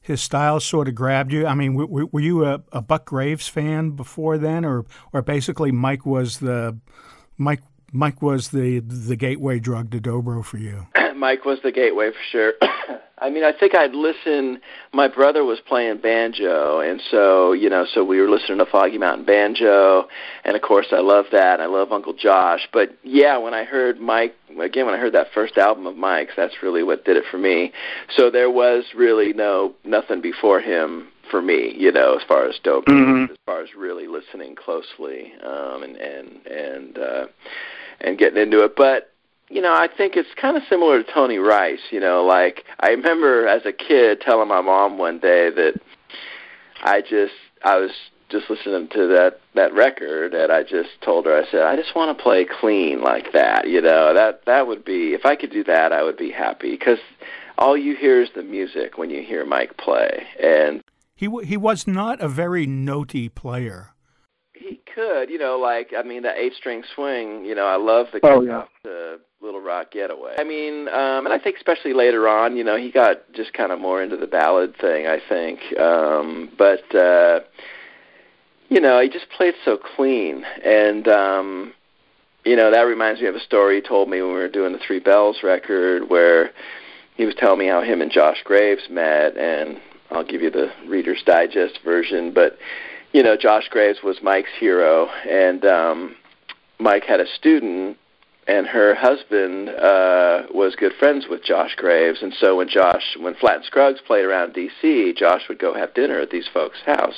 his 0.00 0.20
style 0.22 0.58
sort 0.58 0.88
of 0.88 0.94
grabbed 0.94 1.32
you? 1.32 1.46
I 1.46 1.54
mean, 1.54 1.74
were, 1.74 2.06
were 2.06 2.20
you 2.20 2.44
a, 2.44 2.62
a, 2.72 2.80
Buck 2.80 3.04
Graves 3.04 3.46
fan 3.46 3.90
before 3.90 4.38
then, 4.38 4.64
or 4.64 4.86
or 5.12 5.22
basically 5.22 5.70
Mike 5.70 6.06
was 6.06 6.38
the 6.38 6.78
Mike 7.36 7.62
Mike 7.92 8.22
was 8.22 8.48
the 8.48 8.80
the 8.80 9.16
gateway 9.16 9.58
drug 9.58 9.90
to 9.90 10.00
dobro 10.00 10.44
for 10.44 10.58
you? 10.58 10.86
Mike 11.18 11.44
was 11.44 11.58
the 11.62 11.72
gateway 11.72 12.10
for 12.10 12.22
sure. 12.30 12.52
I 13.20 13.30
mean, 13.30 13.42
I 13.42 13.52
think 13.52 13.74
I'd 13.74 13.94
listen. 13.94 14.60
My 14.92 15.08
brother 15.08 15.44
was 15.44 15.58
playing 15.66 15.98
banjo, 15.98 16.80
and 16.80 17.02
so 17.10 17.52
you 17.52 17.68
know, 17.68 17.84
so 17.92 18.04
we 18.04 18.20
were 18.20 18.30
listening 18.30 18.58
to 18.58 18.66
Foggy 18.66 18.98
Mountain 18.98 19.26
Banjo, 19.26 20.06
and 20.44 20.54
of 20.54 20.62
course, 20.62 20.86
I 20.92 21.00
love 21.00 21.26
that. 21.32 21.60
I 21.60 21.66
love 21.66 21.90
Uncle 21.90 22.14
Josh. 22.14 22.68
But 22.72 22.96
yeah, 23.02 23.36
when 23.38 23.54
I 23.54 23.64
heard 23.64 23.98
Mike 23.98 24.36
again, 24.60 24.86
when 24.86 24.94
I 24.94 24.98
heard 24.98 25.14
that 25.14 25.28
first 25.34 25.58
album 25.58 25.86
of 25.86 25.96
Mike's, 25.96 26.34
that's 26.36 26.62
really 26.62 26.82
what 26.82 27.04
did 27.04 27.16
it 27.16 27.24
for 27.30 27.38
me. 27.38 27.72
So 28.16 28.30
there 28.30 28.50
was 28.50 28.84
really 28.94 29.32
no 29.32 29.74
nothing 29.84 30.20
before 30.20 30.60
him 30.60 31.08
for 31.30 31.42
me, 31.42 31.74
you 31.76 31.92
know, 31.92 32.16
as 32.16 32.22
far 32.26 32.46
as 32.46 32.58
dope, 32.62 32.86
mm-hmm. 32.86 33.32
as 33.32 33.38
far 33.46 33.62
as 33.62 33.68
really 33.76 34.06
listening 34.06 34.54
closely 34.54 35.32
um, 35.44 35.82
and 35.82 35.96
and 35.96 36.46
and 36.46 36.98
uh, 36.98 37.26
and 38.00 38.18
getting 38.18 38.40
into 38.40 38.64
it. 38.64 38.74
But 38.76 39.12
you 39.50 39.62
know, 39.62 39.72
I 39.72 39.88
think 39.88 40.16
it's 40.16 40.28
kind 40.40 40.56
of 40.56 40.62
similar 40.68 41.02
to 41.02 41.12
Tony 41.12 41.38
Rice. 41.38 41.80
You 41.90 42.00
know, 42.00 42.24
like 42.24 42.64
I 42.80 42.90
remember 42.90 43.46
as 43.46 43.62
a 43.64 43.72
kid 43.72 44.20
telling 44.20 44.48
my 44.48 44.60
mom 44.60 44.98
one 44.98 45.18
day 45.18 45.50
that 45.50 45.80
I 46.82 47.00
just 47.00 47.34
I 47.62 47.76
was 47.76 47.90
just 48.28 48.50
listening 48.50 48.88
to 48.88 49.06
that 49.08 49.40
that 49.54 49.72
record 49.72 50.34
and 50.34 50.52
I 50.52 50.62
just 50.62 50.90
told 51.02 51.24
her 51.26 51.34
I 51.34 51.50
said 51.50 51.62
I 51.62 51.76
just 51.76 51.96
want 51.96 52.16
to 52.16 52.22
play 52.22 52.44
clean 52.44 53.02
like 53.02 53.32
that. 53.32 53.68
You 53.68 53.80
know, 53.80 54.14
that 54.14 54.44
that 54.46 54.66
would 54.66 54.84
be 54.84 55.14
if 55.14 55.24
I 55.24 55.36
could 55.36 55.50
do 55.50 55.64
that 55.64 55.92
I 55.92 56.02
would 56.02 56.16
be 56.16 56.30
happy 56.30 56.72
because 56.72 56.98
all 57.56 57.76
you 57.76 57.96
hear 57.96 58.22
is 58.22 58.28
the 58.34 58.42
music 58.42 58.98
when 58.98 59.10
you 59.10 59.22
hear 59.22 59.44
Mike 59.44 59.76
play 59.76 60.26
and 60.42 60.82
he 61.14 61.26
w- 61.26 61.46
he 61.46 61.56
was 61.56 61.86
not 61.86 62.20
a 62.20 62.28
very 62.28 62.66
notey 62.66 63.34
player 63.34 63.94
could, 64.98 65.30
you 65.30 65.38
know, 65.38 65.58
like 65.58 65.92
I 65.96 66.02
mean, 66.02 66.22
the 66.22 66.32
eight 66.36 66.54
string 66.54 66.82
swing. 66.94 67.44
You 67.44 67.54
know, 67.54 67.66
I 67.66 67.76
love 67.76 68.06
the 68.12 68.20
oh, 68.24 68.42
yeah. 68.42 68.64
the 68.82 69.20
Little 69.40 69.60
Rock 69.60 69.92
Getaway. 69.92 70.34
I 70.36 70.44
mean, 70.44 70.88
um, 70.88 71.24
and 71.24 71.32
I 71.32 71.38
think 71.38 71.56
especially 71.56 71.92
later 71.92 72.26
on, 72.26 72.56
you 72.56 72.64
know, 72.64 72.76
he 72.76 72.90
got 72.90 73.18
just 73.32 73.52
kind 73.52 73.70
of 73.70 73.80
more 73.80 74.02
into 74.02 74.16
the 74.16 74.26
ballad 74.26 74.74
thing. 74.80 75.06
I 75.06 75.20
think, 75.28 75.60
um, 75.78 76.50
but 76.58 76.94
uh, 76.94 77.40
you 78.68 78.80
know, 78.80 79.00
he 79.00 79.08
just 79.08 79.26
played 79.36 79.54
so 79.64 79.78
clean, 79.96 80.44
and 80.64 81.06
um, 81.06 81.74
you 82.44 82.56
know, 82.56 82.72
that 82.72 82.82
reminds 82.82 83.20
me 83.20 83.28
of 83.28 83.36
a 83.36 83.40
story 83.40 83.76
he 83.76 83.88
told 83.88 84.08
me 84.08 84.20
when 84.20 84.32
we 84.32 84.40
were 84.40 84.48
doing 84.48 84.72
the 84.72 84.80
Three 84.84 85.00
Bells 85.00 85.38
record, 85.44 86.10
where 86.10 86.50
he 87.16 87.24
was 87.24 87.36
telling 87.36 87.60
me 87.60 87.68
how 87.68 87.82
him 87.82 88.02
and 88.02 88.10
Josh 88.10 88.38
Graves 88.42 88.82
met, 88.90 89.36
and 89.36 89.80
I'll 90.10 90.24
give 90.24 90.42
you 90.42 90.50
the 90.50 90.72
Reader's 90.88 91.22
Digest 91.24 91.78
version, 91.84 92.32
but 92.34 92.58
you 93.12 93.22
know, 93.22 93.36
Josh 93.36 93.68
Graves 93.70 93.98
was 94.02 94.18
Mike's 94.22 94.50
hero, 94.58 95.06
and 95.06 95.64
um, 95.64 96.16
Mike 96.78 97.04
had 97.04 97.20
a 97.20 97.26
student, 97.26 97.96
and 98.46 98.66
her 98.66 98.94
husband 98.94 99.68
uh, 99.68 100.42
was 100.52 100.74
good 100.76 100.92
friends 100.98 101.26
with 101.28 101.42
Josh 101.42 101.74
Graves, 101.76 102.22
and 102.22 102.34
so 102.38 102.56
when 102.56 102.68
Josh, 102.68 103.16
when 103.18 103.34
Flatt 103.34 103.56
and 103.56 103.64
Scruggs 103.64 104.00
played 104.06 104.24
around 104.24 104.54
D.C., 104.54 105.14
Josh 105.16 105.42
would 105.48 105.58
go 105.58 105.74
have 105.74 105.94
dinner 105.94 106.18
at 106.20 106.30
these 106.30 106.48
folks' 106.52 106.78
house, 106.84 107.16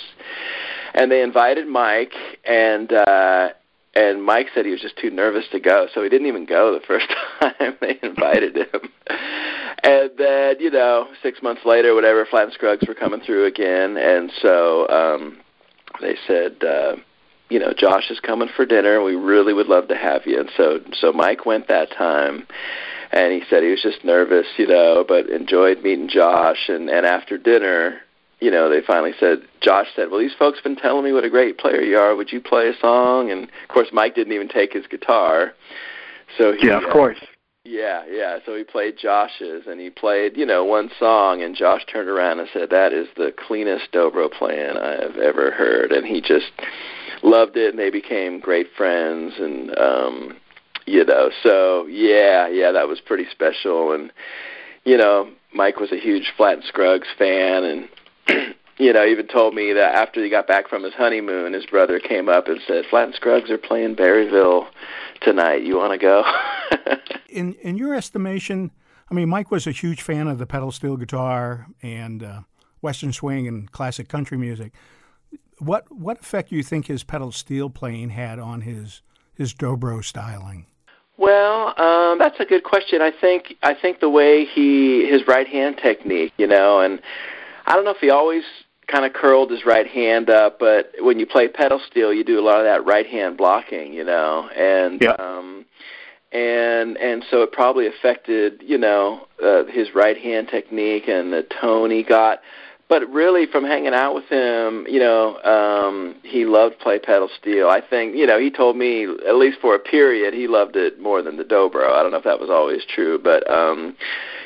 and 0.95 1.11
they 1.11 1.23
invited 1.23 1.67
Mike, 1.67 2.15
and 2.45 2.93
uh, 2.93 3.51
and 3.95 4.23
Mike 4.23 4.47
said 4.55 4.65
he 4.65 4.71
was 4.71 4.81
just 4.81 4.97
too 4.99 5.11
nervous 5.11 5.47
to 5.51 5.59
go, 5.59 5.89
so 5.93 6.03
he 6.03 6.09
didn't 6.09 6.29
even 6.29 6.47
go 6.47 6.73
the 6.73 6.87
first 6.87 7.07
time 7.41 7.77
they 7.81 7.99
invited 8.03 8.57
him. 8.57 8.81
And 9.83 10.11
then, 10.17 10.57
you 10.61 10.71
know, 10.71 11.09
six 11.23 11.43
months 11.43 11.63
later, 11.65 11.95
whatever, 11.95 12.27
Flatt 12.27 12.45
and 12.45 12.53
Scruggs 12.53 12.87
were 12.87 12.95
coming 12.95 13.21
through 13.21 13.47
again, 13.47 13.97
and 13.97 14.31
so 14.41 14.89
um, 14.89 15.39
they 16.01 16.17
said, 16.27 16.63
uh, 16.63 16.97
you 17.49 17.59
know, 17.59 17.73
Josh 17.77 18.11
is 18.11 18.21
coming 18.21 18.49
for 18.55 18.65
dinner. 18.65 19.03
We 19.03 19.17
really 19.17 19.53
would 19.53 19.67
love 19.67 19.89
to 19.89 19.97
have 19.97 20.23
you. 20.27 20.41
And 20.41 20.51
so, 20.57 20.81
so 20.93 21.13
Mike 21.13 21.45
went 21.45 21.69
that 21.69 21.91
time, 21.91 22.47
and 23.13 23.33
he 23.33 23.43
said 23.51 23.63
he 23.63 23.71
was 23.71 23.83
just 23.83 24.05
nervous, 24.05 24.47
you 24.57 24.67
know, 24.67 25.05
but 25.07 25.29
enjoyed 25.29 25.83
meeting 25.83 26.09
Josh. 26.09 26.69
And 26.69 26.89
and 26.89 27.05
after 27.05 27.37
dinner, 27.37 28.01
you 28.41 28.51
know, 28.51 28.71
they 28.71 28.81
finally 28.87 29.13
said, 29.19 29.39
Josh 29.61 29.89
said, 29.95 30.11
well, 30.11 30.21
these 30.21 30.35
folks 30.39 30.59
have 30.59 30.65
been 30.65 30.77
telling 30.77 31.05
me 31.05 31.13
what 31.13 31.25
a 31.25 31.31
great 31.31 31.59
player 31.59 31.83
you 31.83 31.99
are. 31.99 32.15
Would 32.15 32.33
you 32.33 32.41
play 32.41 32.69
a 32.69 32.79
song? 32.81 33.31
And 33.31 33.45
of 33.45 33.69
course, 33.69 33.89
Mike 33.93 34.15
didn't 34.15 34.33
even 34.33 34.49
take 34.49 34.73
his 34.73 34.87
guitar. 34.87 35.53
So 36.39 36.53
he, 36.53 36.69
yeah, 36.69 36.79
of 36.79 36.91
course. 36.91 37.19
Yeah, 37.65 38.05
yeah. 38.11 38.39
So 38.47 38.57
he 38.57 38.65
played 38.65 38.97
Josh's, 38.97 39.67
and 39.67 39.79
he 39.79 39.91
played, 39.91 40.37
you 40.37 40.47
know, 40.47 40.65
one 40.65 40.91
song, 40.99 41.43
and 41.43 41.55
Josh 41.55 41.85
turned 41.87 42.09
around 42.09 42.41
and 42.41 42.49
said, 42.53 42.71
"That 42.71 42.95
is 42.95 43.09
the 43.17 43.33
cleanest 43.33 43.93
dobro 43.93 44.31
playing 44.31 44.79
I 44.79 44.93
have 45.03 45.19
ever 45.19 45.51
heard," 45.51 45.93
and 45.93 46.07
he 46.07 46.23
just 46.23 46.51
loved 47.23 47.59
it, 47.59 47.71
and 47.71 47.79
they 47.79 47.91
became 47.91 48.41
great 48.41 48.69
friends, 48.77 49.35
and 49.39 49.79
um, 49.79 50.37
you 50.87 51.05
know, 51.05 51.31
so 51.43 51.87
yeah, 51.87 52.49
yeah, 52.49 52.73
that 52.73 52.89
was 52.89 53.01
pretty 53.01 53.27
special, 53.31 53.93
and 53.93 54.11
you 54.85 54.97
know, 54.97 55.29
Mike 55.53 55.79
was 55.79 55.93
a 55.93 56.01
huge 56.01 56.33
Flatt 56.39 56.55
and 56.55 56.65
Scruggs 56.65 57.09
fan, 57.19 57.65
and 57.65 57.89
you 58.79 58.91
know, 58.95 59.05
even 59.05 59.27
told 59.27 59.55
me 59.55 59.75
that 59.75 59.95
after 59.95 60.25
he 60.25 60.31
got 60.31 60.47
back 60.47 60.67
from 60.67 60.83
his 60.83 60.95
honeymoon, 60.95 61.53
his 61.53 61.67
brother 61.67 62.01
came 62.01 62.31
up 62.31 62.49
and 62.49 62.59
said, 62.67 62.87
"Flatt 62.89 63.09
and 63.09 63.15
Scruggs 63.15 63.51
are 63.51 63.59
playing 63.59 63.97
Berryville 63.97 64.67
tonight. 65.21 65.63
You 65.63 65.77
want 65.77 65.93
to 65.93 65.99
go?" 65.99 66.25
in 67.29 67.55
in 67.55 67.77
your 67.77 67.95
estimation, 67.95 68.71
I 69.11 69.15
mean, 69.15 69.29
Mike 69.29 69.51
was 69.51 69.67
a 69.67 69.73
huge 69.73 70.03
fan 70.03 70.29
of 70.29 70.39
the 70.39 70.47
pedal 70.47 70.73
steel 70.73 70.97
guitar 70.97 71.67
and 71.83 72.23
uh, 72.23 72.41
Western 72.81 73.13
swing 73.13 73.49
and 73.49 73.71
classic 73.71 74.09
country 74.09 74.39
music. 74.39 74.73
What 75.59 75.91
what 75.91 76.21
effect 76.21 76.51
do 76.51 76.57
you 76.57 76.63
think 76.63 76.87
his 76.87 77.05
pedal 77.05 77.33
steel 77.33 77.71
playing 77.71 78.11
had 78.11 78.39
on 78.39 78.63
his 78.63 79.03
his 79.35 79.55
dobro 79.55 80.05
styling? 80.05 80.67
Well, 81.17 81.79
um, 81.79 82.19
that's 82.19 82.41
a 82.41 82.47
good 82.47 82.65
question. 82.65 83.03
I 83.03 83.11
think 83.11 83.55
I 83.63 83.75
think 83.75 84.01
the 84.01 84.09
way 84.09 84.47
he 84.47 85.07
his 85.07 85.27
right 85.27 85.47
hand 85.47 85.79
technique, 85.83 86.33
you 86.39 86.47
know, 86.47 86.81
and 86.81 87.01
I 87.67 87.75
don't 87.75 87.85
know 87.85 87.91
if 87.91 88.01
he 88.01 88.11
always 88.11 88.45
kind 88.87 89.05
of 89.05 89.13
curled 89.13 89.51
his 89.51 89.65
right 89.65 89.87
hand 89.87 90.31
up, 90.31 90.59
but 90.59 90.93
when 91.01 91.19
you 91.19 91.27
play 91.27 91.47
pedal 91.47 91.81
steel, 91.91 92.13
you 92.13 92.25
do 92.25 92.41
a 92.41 92.45
lot 92.45 92.59
of 92.59 92.65
that 92.65 92.85
right 92.85 93.07
hand 93.07 93.37
blocking, 93.37 93.93
you 93.93 94.03
know, 94.03 94.49
and 94.57 95.01
yeah. 95.01 95.11
um, 95.13 95.60
and 96.33 96.97
and 96.99 97.25
so 97.31 97.43
it 97.43 97.53
probably 97.53 97.87
affected, 97.87 98.63
you 98.65 98.79
know, 98.79 99.27
uh, 99.43 99.65
his 99.65 99.95
right 99.95 100.17
hand 100.17 100.49
technique 100.49 101.09
and 101.09 101.33
the 101.33 101.43
tone 101.61 101.91
he 101.91 102.03
got. 102.03 102.41
But 102.89 103.09
really, 103.09 103.47
from 103.47 103.65
hanging 103.65 103.95
out 103.95 104.17
with 104.17 104.25
him, 104.25 104.85
you 104.89 104.99
know, 104.99 105.41
um, 105.43 106.17
he 106.25 106.45
loved 106.45 106.81
play 106.81 106.99
pedal 106.99 107.29
steel. 107.41 107.69
I 107.69 107.81
think, 107.81 108.17
you 108.17 108.27
know, 108.27 108.41
he 108.41 108.51
told 108.51 108.77
me 108.77 109.05
at 109.05 109.37
least 109.37 109.59
for 109.61 109.77
a 109.77 109.79
period 109.79 110.35
he 110.35 110.49
loved 110.49 110.75
it 110.75 111.01
more 111.01 111.23
than 111.23 111.37
the 111.37 111.45
dobro. 111.45 111.93
I 111.93 112.03
don't 112.03 112.11
know 112.11 112.19
if 112.19 112.25
that 112.25 112.41
was 112.41 112.51
always 112.51 112.83
true, 112.85 113.17
but 113.17 113.49
um, 113.49 113.97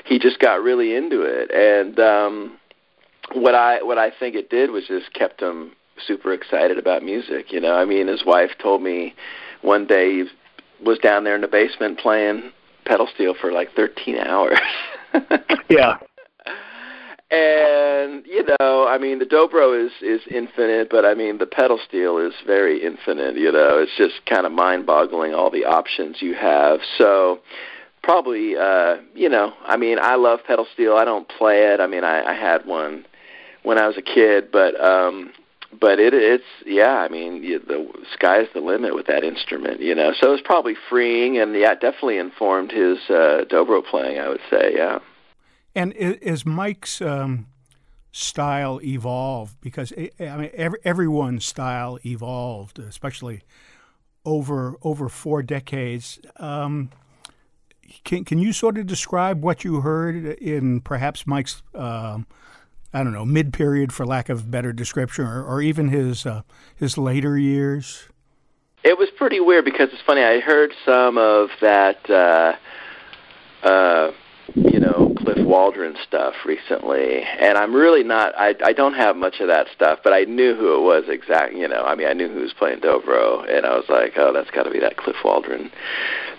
he 0.04 0.18
just 0.18 0.40
got 0.40 0.62
really 0.62 0.94
into 0.94 1.22
it, 1.22 1.50
and 1.52 1.98
um, 1.98 2.58
what 3.32 3.54
I 3.54 3.82
what 3.82 3.98
I 3.98 4.10
think 4.10 4.34
it 4.36 4.50
did 4.50 4.70
was 4.70 4.84
just 4.86 5.12
kept 5.14 5.40
him 5.40 5.72
super 6.06 6.32
excited 6.32 6.78
about 6.78 7.02
music. 7.02 7.50
You 7.50 7.60
know, 7.60 7.74
I 7.74 7.84
mean, 7.84 8.08
his 8.08 8.24
wife 8.26 8.50
told 8.60 8.82
me 8.82 9.14
one 9.62 9.86
day 9.86 10.24
was 10.84 10.98
down 10.98 11.24
there 11.24 11.34
in 11.34 11.40
the 11.40 11.48
basement 11.48 11.98
playing 11.98 12.52
pedal 12.84 13.08
steel 13.14 13.34
for 13.40 13.52
like 13.52 13.74
13 13.74 14.18
hours. 14.18 14.58
yeah. 15.68 15.96
And 17.30 18.24
you 18.26 18.44
know, 18.60 18.86
I 18.86 18.98
mean, 18.98 19.18
the 19.18 19.24
dobro 19.24 19.74
is 19.84 19.90
is 20.02 20.20
infinite, 20.30 20.88
but 20.90 21.04
I 21.04 21.14
mean, 21.14 21.38
the 21.38 21.46
pedal 21.46 21.80
steel 21.88 22.18
is 22.18 22.34
very 22.46 22.84
infinite. 22.84 23.36
You 23.36 23.50
know, 23.50 23.78
it's 23.78 23.96
just 23.96 24.24
kind 24.26 24.46
of 24.46 24.52
mind-boggling 24.52 25.34
all 25.34 25.50
the 25.50 25.64
options 25.64 26.20
you 26.20 26.34
have. 26.34 26.80
So, 26.96 27.40
probably, 28.02 28.56
uh, 28.56 28.96
you 29.14 29.28
know, 29.28 29.52
I 29.64 29.76
mean, 29.76 29.98
I 30.00 30.14
love 30.14 30.40
pedal 30.46 30.66
steel. 30.74 30.94
I 30.94 31.04
don't 31.04 31.28
play 31.28 31.64
it. 31.72 31.80
I 31.80 31.86
mean, 31.88 32.04
I, 32.04 32.22
I 32.22 32.34
had 32.34 32.66
one 32.66 33.04
when 33.64 33.78
I 33.78 33.88
was 33.88 33.96
a 33.96 34.02
kid, 34.02 34.52
but 34.52 34.78
um 34.80 35.32
but 35.80 35.98
it 35.98 36.14
it's 36.14 36.44
yeah, 36.66 36.96
I 36.98 37.08
mean, 37.08 37.42
the 37.42 37.90
sky's 38.12 38.46
the 38.54 38.60
limit 38.60 38.94
with 38.94 39.06
that 39.06 39.24
instrument, 39.24 39.80
you 39.80 39.94
know. 39.94 40.12
So 40.20 40.32
it's 40.32 40.42
probably 40.44 40.74
freeing 40.88 41.38
and 41.38 41.54
yeah, 41.54 41.74
definitely 41.74 42.18
informed 42.18 42.70
his 42.72 42.98
uh 43.08 43.44
dobro 43.50 43.84
playing, 43.84 44.18
I 44.18 44.28
would 44.28 44.40
say, 44.50 44.72
yeah. 44.74 44.98
And 45.74 45.92
is 45.92 46.46
Mike's 46.46 47.00
um 47.00 47.46
style 48.12 48.80
evolved 48.84 49.60
because 49.60 49.92
I 49.96 50.36
mean 50.36 50.50
every, 50.54 50.78
everyone's 50.84 51.44
style 51.44 51.98
evolved, 52.06 52.78
especially 52.78 53.42
over 54.24 54.76
over 54.82 55.08
four 55.08 55.42
decades. 55.42 56.20
Um, 56.36 56.90
can 58.04 58.24
can 58.24 58.38
you 58.38 58.52
sort 58.52 58.78
of 58.78 58.86
describe 58.86 59.42
what 59.42 59.64
you 59.64 59.80
heard 59.80 60.16
in 60.16 60.80
perhaps 60.80 61.26
Mike's 61.26 61.62
um, 61.74 62.26
I 62.94 63.02
don't 63.02 63.12
know, 63.12 63.24
mid 63.24 63.52
period 63.52 63.92
for 63.92 64.06
lack 64.06 64.28
of 64.28 64.52
better 64.52 64.72
description, 64.72 65.26
or, 65.26 65.44
or 65.44 65.60
even 65.60 65.88
his 65.88 66.24
uh, 66.24 66.42
his 66.76 66.96
later 66.96 67.36
years? 67.36 68.08
It 68.84 68.96
was 68.96 69.08
pretty 69.16 69.40
weird 69.40 69.64
because 69.64 69.88
it's 69.92 70.02
funny. 70.06 70.22
I 70.22 70.38
heard 70.38 70.70
some 70.84 71.18
of 71.18 71.48
that, 71.60 72.08
uh, 72.08 72.54
uh, 73.66 74.12
you 74.54 74.78
know, 74.78 75.12
Cliff 75.16 75.38
Waldron 75.44 75.96
stuff 76.06 76.34
recently, 76.44 77.22
and 77.22 77.58
I'm 77.58 77.74
really 77.74 78.04
not. 78.04 78.32
I 78.38 78.54
I 78.62 78.72
don't 78.72 78.94
have 78.94 79.16
much 79.16 79.40
of 79.40 79.48
that 79.48 79.66
stuff, 79.74 79.98
but 80.04 80.12
I 80.12 80.24
knew 80.24 80.54
who 80.54 80.76
it 80.76 80.84
was 80.84 81.04
exactly. 81.08 81.60
You 81.60 81.66
know, 81.66 81.82
I 81.82 81.96
mean, 81.96 82.06
I 82.06 82.12
knew 82.12 82.28
who 82.28 82.42
was 82.42 82.52
playing 82.52 82.78
Dobro, 82.78 83.42
and 83.50 83.66
I 83.66 83.74
was 83.74 83.86
like, 83.88 84.12
oh, 84.16 84.32
that's 84.32 84.50
got 84.52 84.64
to 84.64 84.70
be 84.70 84.78
that 84.78 84.98
Cliff 84.98 85.16
Waldron 85.24 85.72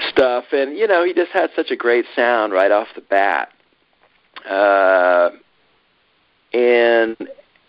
stuff. 0.09 0.45
And 0.53 0.77
you 0.77 0.87
know, 0.87 1.03
he 1.03 1.13
just 1.13 1.31
had 1.31 1.49
such 1.53 1.69
a 1.69 1.75
great 1.75 2.05
sound 2.15 2.53
right 2.53 2.71
off 2.71 2.87
the 2.95 3.01
bat. 3.01 3.51
Uh, 4.49 5.31
and 6.55 7.17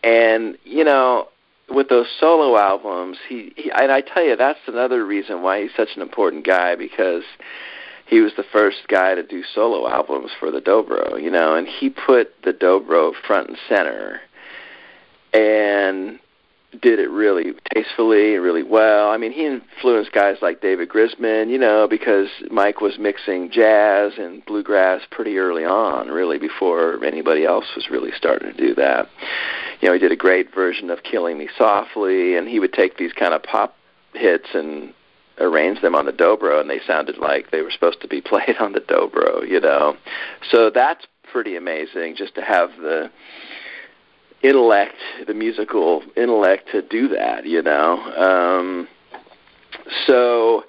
and 0.04 0.56
you 0.64 0.84
know 0.84 1.28
with 1.68 1.88
those 1.88 2.06
solo 2.20 2.56
albums 2.56 3.18
he, 3.28 3.52
he 3.56 3.70
and 3.72 3.90
I 3.90 4.00
tell 4.00 4.24
you 4.24 4.36
that's 4.36 4.60
another 4.66 5.04
reason 5.04 5.42
why 5.42 5.62
he's 5.62 5.74
such 5.76 5.90
an 5.96 6.02
important 6.02 6.46
guy 6.46 6.76
because 6.76 7.24
he 8.06 8.20
was 8.20 8.32
the 8.36 8.44
first 8.52 8.86
guy 8.86 9.16
to 9.16 9.22
do 9.24 9.42
solo 9.54 9.88
albums 9.88 10.30
for 10.38 10.50
the 10.52 10.60
dobro 10.60 11.20
you 11.20 11.30
know 11.30 11.56
and 11.56 11.66
he 11.66 11.90
put 11.90 12.32
the 12.44 12.52
dobro 12.52 13.12
front 13.26 13.48
and 13.48 13.58
center. 13.68 14.20
And 15.32 16.20
did 16.80 16.99
it 16.99 17.11
really 17.11 17.52
tastefully 17.75 18.35
and 18.35 18.45
really 18.45 18.62
well. 18.62 19.11
I 19.11 19.16
mean, 19.16 19.33
he 19.33 19.47
influenced 19.47 20.12
guys 20.12 20.37
like 20.42 20.61
David 20.61 20.88
Grisman, 20.88 21.50
you 21.50 21.59
know, 21.59 21.87
because 21.88 22.28
Mike 22.50 22.80
was 22.80 22.99
mixing 22.99 23.50
jazz 23.50 24.12
and 24.18 24.45
bluegrass 24.47 25.02
pretty 25.11 25.38
early 25.38 25.64
on, 25.64 26.09
really 26.09 26.38
before 26.38 27.02
anybody 27.04 27.45
else 27.45 27.66
was 27.75 27.90
really 27.90 28.12
starting 28.16 28.52
to 28.52 28.56
do 28.56 28.75
that. 28.75 29.09
You 29.80 29.88
know, 29.88 29.95
he 29.95 30.00
did 30.00 30.12
a 30.12 30.16
great 30.16 30.54
version 30.54 30.90
of 30.90 31.02
Killing 31.02 31.38
Me 31.38 31.49
Softly, 31.56 32.37
and 32.37 32.49
he 32.49 32.61
would 32.61 32.73
take 32.73 32.97
these 32.97 33.12
kind 33.12 33.35
of 33.35 33.42
pop 33.42 33.76
hits 34.14 34.49
and 34.54 34.92
arrange 35.38 35.80
them 35.83 35.95
on 35.95 36.06
the 36.06 36.12
dobro, 36.12 36.61
and 36.61 36.71
they 36.71 36.80
sounded 36.87 37.18
like 37.18 37.50
they 37.50 37.62
were 37.62 37.71
supposed 37.71 38.00
to 38.00 38.09
be 38.09 38.21
played 38.23 38.56
on 38.59 38.73
the 38.73 38.80
dobro, 38.80 39.47
you 39.47 39.61
know. 39.61 39.97
So 40.50 40.71
that's 40.71 41.06
pretty 41.30 41.56
amazing 41.56 42.16
just 42.16 42.35
to 42.37 42.42
have 42.42 42.71
the 42.80 43.11
intellect, 44.42 44.94
the 45.26 45.34
musical 45.34 46.02
intellect 46.16 46.68
to 46.72 46.82
do 46.82 47.08
that, 47.08 47.46
you 47.46 47.62
know. 47.62 47.98
Um, 48.16 48.88
so, 50.06 50.64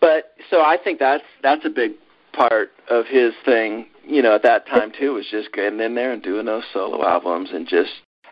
but 0.00 0.34
so 0.50 0.60
I 0.60 0.76
think 0.82 0.98
that's 0.98 1.24
that's 1.42 1.64
a 1.64 1.70
big 1.70 1.92
part 2.32 2.70
of 2.88 3.06
his 3.06 3.32
thing, 3.44 3.86
you 4.04 4.22
know, 4.22 4.34
at 4.34 4.42
that 4.42 4.66
time 4.66 4.92
too, 4.98 5.14
was 5.14 5.26
just 5.30 5.52
getting 5.52 5.80
in 5.80 5.94
there 5.94 6.12
and 6.12 6.22
doing 6.22 6.46
those 6.46 6.64
solo 6.72 7.06
albums 7.06 7.50
and 7.52 7.66
just. 7.66 7.90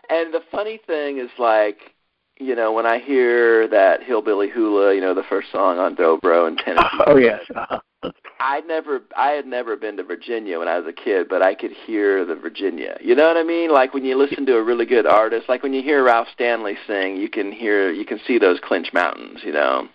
And 0.09 0.33
the 0.33 0.41
funny 0.51 0.79
thing 0.85 1.17
is, 1.17 1.29
like, 1.39 1.92
you 2.39 2.55
know, 2.55 2.71
when 2.73 2.85
I 2.85 2.99
hear 2.99 3.67
that 3.67 4.03
Hillbilly 4.03 4.49
Hula, 4.49 4.93
you 4.95 5.01
know, 5.01 5.13
the 5.13 5.23
first 5.23 5.51
song 5.51 5.77
on 5.77 5.95
Dobro 5.95 6.47
and 6.47 6.57
Tennessee. 6.65 7.03
Oh 7.05 7.17
yes. 7.17 7.41
Uh-huh. 7.53 7.79
I 8.39 8.59
never 8.61 9.01
I 9.15 9.29
had 9.29 9.45
never 9.45 9.77
been 9.77 9.95
to 9.97 10.03
Virginia 10.03 10.59
when 10.59 10.67
I 10.67 10.77
was 10.77 10.87
a 10.87 10.93
kid, 10.93 11.29
but 11.29 11.41
I 11.41 11.55
could 11.55 11.71
hear 11.71 12.25
the 12.25 12.35
Virginia. 12.35 12.97
You 13.01 13.15
know 13.15 13.27
what 13.27 13.37
I 13.37 13.43
mean? 13.43 13.71
Like 13.71 13.93
when 13.93 14.03
you 14.03 14.17
listen 14.17 14.45
to 14.47 14.57
a 14.57 14.63
really 14.63 14.85
good 14.85 15.05
artist, 15.05 15.47
like 15.47 15.63
when 15.63 15.73
you 15.73 15.81
hear 15.81 16.03
Ralph 16.03 16.27
Stanley 16.33 16.75
sing, 16.85 17.15
you 17.15 17.29
can 17.29 17.51
hear 17.53 17.91
you 17.91 18.05
can 18.05 18.19
see 18.27 18.37
those 18.37 18.59
Clinch 18.61 18.91
Mountains, 18.93 19.39
you 19.45 19.53
know. 19.53 19.87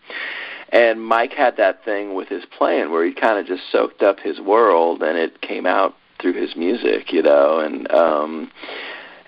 And 0.71 1.05
Mike 1.05 1.33
had 1.33 1.57
that 1.59 1.85
thing 1.85 2.15
with 2.15 2.29
his 2.29 2.45
playing 2.57 2.91
where 2.91 3.05
he 3.05 3.13
kind 3.13 3.39
of 3.39 3.47
just 3.47 3.71
soaked 3.71 4.03
up 4.03 4.19
his 4.21 4.41
world 4.41 5.03
and 5.03 5.19
it 5.19 5.41
came 5.43 5.67
out 5.67 5.95
through 6.21 6.35
his 6.35 6.57
music, 6.57 7.13
you 7.13 7.23
know, 7.23 7.61
and 7.61 7.91
um 7.93 8.51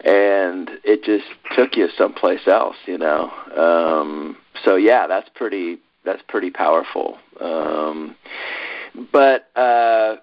and 0.05 0.71
it 0.85 1.03
just 1.05 1.27
took 1.55 1.77
you 1.77 1.89
someplace 1.97 2.47
else, 2.47 2.77
you 2.87 2.99
know. 2.99 3.31
Um 3.57 4.37
so 4.65 4.77
yeah, 4.77 5.07
that's 5.07 5.29
pretty 5.35 5.79
that's 6.05 6.23
pretty 6.29 6.51
powerful. 6.51 7.19
Um 7.41 8.17
but 9.13 9.49
uh 9.57 10.17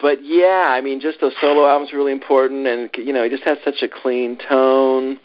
but 0.00 0.24
yeah, 0.24 0.68
I 0.70 0.80
mean, 0.80 1.00
just 1.00 1.20
those 1.20 1.32
solo 1.40 1.66
albums 1.66 1.92
are 1.92 1.96
really 1.96 2.12
important, 2.12 2.66
and 2.66 2.88
you 2.96 3.12
know, 3.12 3.24
he 3.24 3.30
just 3.30 3.42
has 3.44 3.58
such 3.64 3.82
a 3.82 3.88
clean 3.88 4.38
tone, 4.48 5.18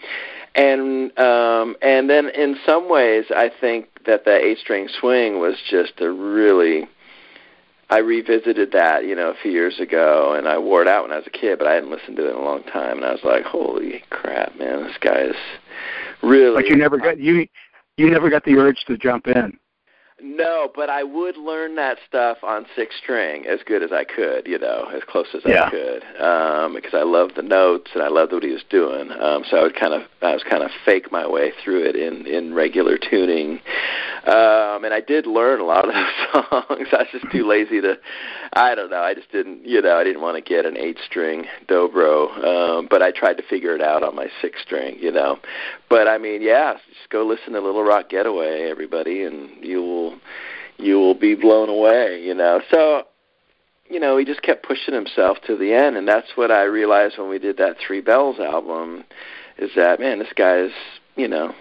and 0.55 1.17
um, 1.19 1.75
and 1.81 2.09
then 2.09 2.29
in 2.29 2.57
some 2.65 2.89
ways, 2.89 3.25
I 3.29 3.51
think 3.61 3.87
that 4.05 4.25
the 4.25 4.35
eight 4.35 4.57
string 4.57 4.89
swing 4.99 5.39
was 5.39 5.55
just 5.69 5.93
a 6.01 6.11
really. 6.11 6.87
I 7.89 7.99
revisited 7.99 8.71
that, 8.71 9.05
you 9.05 9.15
know, 9.15 9.29
a 9.29 9.35
few 9.41 9.51
years 9.51 9.79
ago, 9.79 10.33
and 10.37 10.47
I 10.47 10.57
wore 10.57 10.81
it 10.81 10.87
out 10.87 11.03
when 11.03 11.11
I 11.11 11.17
was 11.17 11.27
a 11.27 11.29
kid, 11.29 11.59
but 11.59 11.67
I 11.67 11.73
hadn't 11.73 11.91
listened 11.91 12.17
to 12.17 12.27
it 12.27 12.31
in 12.31 12.35
a 12.35 12.41
long 12.41 12.63
time, 12.63 12.97
and 12.97 13.05
I 13.05 13.11
was 13.11 13.23
like, 13.23 13.43
"Holy 13.43 14.03
crap, 14.09 14.57
man, 14.57 14.83
this 14.83 14.97
guy 14.99 15.21
is 15.21 15.35
really." 16.21 16.55
But 16.55 16.69
you 16.69 16.75
never 16.75 16.97
got 16.97 17.19
you 17.19 17.47
you 17.97 18.09
never 18.09 18.29
got 18.29 18.43
the 18.45 18.55
urge 18.57 18.83
to 18.87 18.97
jump 18.97 19.27
in. 19.27 19.57
no, 20.21 20.71
but 20.73 20.89
I 20.89 21.03
would 21.03 21.35
learn 21.37 21.75
that 21.75 21.97
stuff 22.07 22.37
on 22.43 22.65
six 22.75 22.95
string 23.01 23.45
as 23.45 23.59
good 23.65 23.83
as 23.83 23.91
I 23.91 24.05
could, 24.05 24.47
you 24.47 24.57
know, 24.57 24.89
as 24.95 25.03
close 25.07 25.27
as 25.33 25.41
yeah. 25.45 25.65
I 25.65 25.69
could, 25.69 26.03
um, 26.21 26.73
because 26.75 26.93
I 26.93 27.03
loved 27.03 27.35
the 27.35 27.41
notes 27.41 27.91
and 27.93 28.01
I 28.01 28.07
loved 28.07 28.31
what 28.31 28.43
he 28.43 28.51
was 28.51 28.63
doing. 28.69 29.11
Um, 29.11 29.43
so 29.49 29.57
I 29.57 29.63
would 29.63 29.75
kind 29.75 29.93
of, 29.93 30.03
I 30.21 30.33
was 30.33 30.43
kind 30.49 30.63
of 30.63 30.71
fake 30.85 31.11
my 31.11 31.27
way 31.27 31.51
through 31.63 31.83
it 31.83 31.95
in 31.95 32.25
in 32.25 32.53
regular 32.53 32.97
tuning, 32.97 33.59
um, 34.25 34.85
and 34.85 34.93
I 34.93 35.01
did 35.01 35.27
learn 35.27 35.59
a 35.59 35.65
lot 35.65 35.85
of 35.85 35.93
those 35.93 36.45
songs. 36.51 36.87
I 36.91 36.97
was 36.97 37.07
just 37.11 37.29
too 37.31 37.45
lazy 37.45 37.81
to, 37.81 37.97
I 38.53 38.73
don't 38.73 38.89
know, 38.89 39.01
I 39.01 39.13
just 39.13 39.31
didn't, 39.31 39.65
you 39.65 39.81
know, 39.81 39.97
I 39.97 40.03
didn't 40.03 40.21
want 40.21 40.37
to 40.37 40.41
get 40.41 40.65
an 40.65 40.77
eight 40.77 40.97
string 41.05 41.45
dobro, 41.67 42.29
um, 42.43 42.87
but 42.89 43.01
I 43.01 43.11
tried 43.11 43.35
to 43.37 43.43
figure 43.43 43.75
it 43.75 43.81
out 43.81 44.01
on 44.01 44.15
my 44.15 44.27
six 44.41 44.61
string, 44.61 44.97
you 44.99 45.11
know. 45.11 45.39
But 45.89 46.07
I 46.07 46.17
mean, 46.17 46.41
yeah, 46.41 46.73
just 46.73 47.09
go 47.09 47.25
listen 47.25 47.53
to 47.53 47.59
Little 47.61 47.83
Rock 47.83 48.09
Getaway, 48.09 48.69
everybody, 48.69 49.23
and 49.23 49.63
you 49.63 49.81
will 49.81 50.19
you 50.77 50.95
will 50.95 51.15
be 51.15 51.35
blown 51.35 51.69
away, 51.69 52.21
you 52.23 52.33
know. 52.33 52.61
So, 52.71 53.03
you 53.89 53.99
know, 53.99 54.17
he 54.17 54.25
just 54.25 54.41
kept 54.41 54.65
pushing 54.65 54.93
himself 54.93 55.37
to 55.47 55.57
the 55.57 55.73
end, 55.73 55.97
and 55.97 56.07
that's 56.07 56.29
what 56.35 56.49
I 56.49 56.63
realized 56.63 57.17
when 57.17 57.29
we 57.29 57.39
did 57.39 57.57
that 57.57 57.75
Three 57.85 58.01
Bells 58.01 58.39
album, 58.39 59.03
is 59.57 59.71
that 59.75 59.99
man, 59.99 60.19
this 60.19 60.33
guy 60.35 60.59
is, 60.59 60.71
you 61.15 61.27
know, 61.27 61.53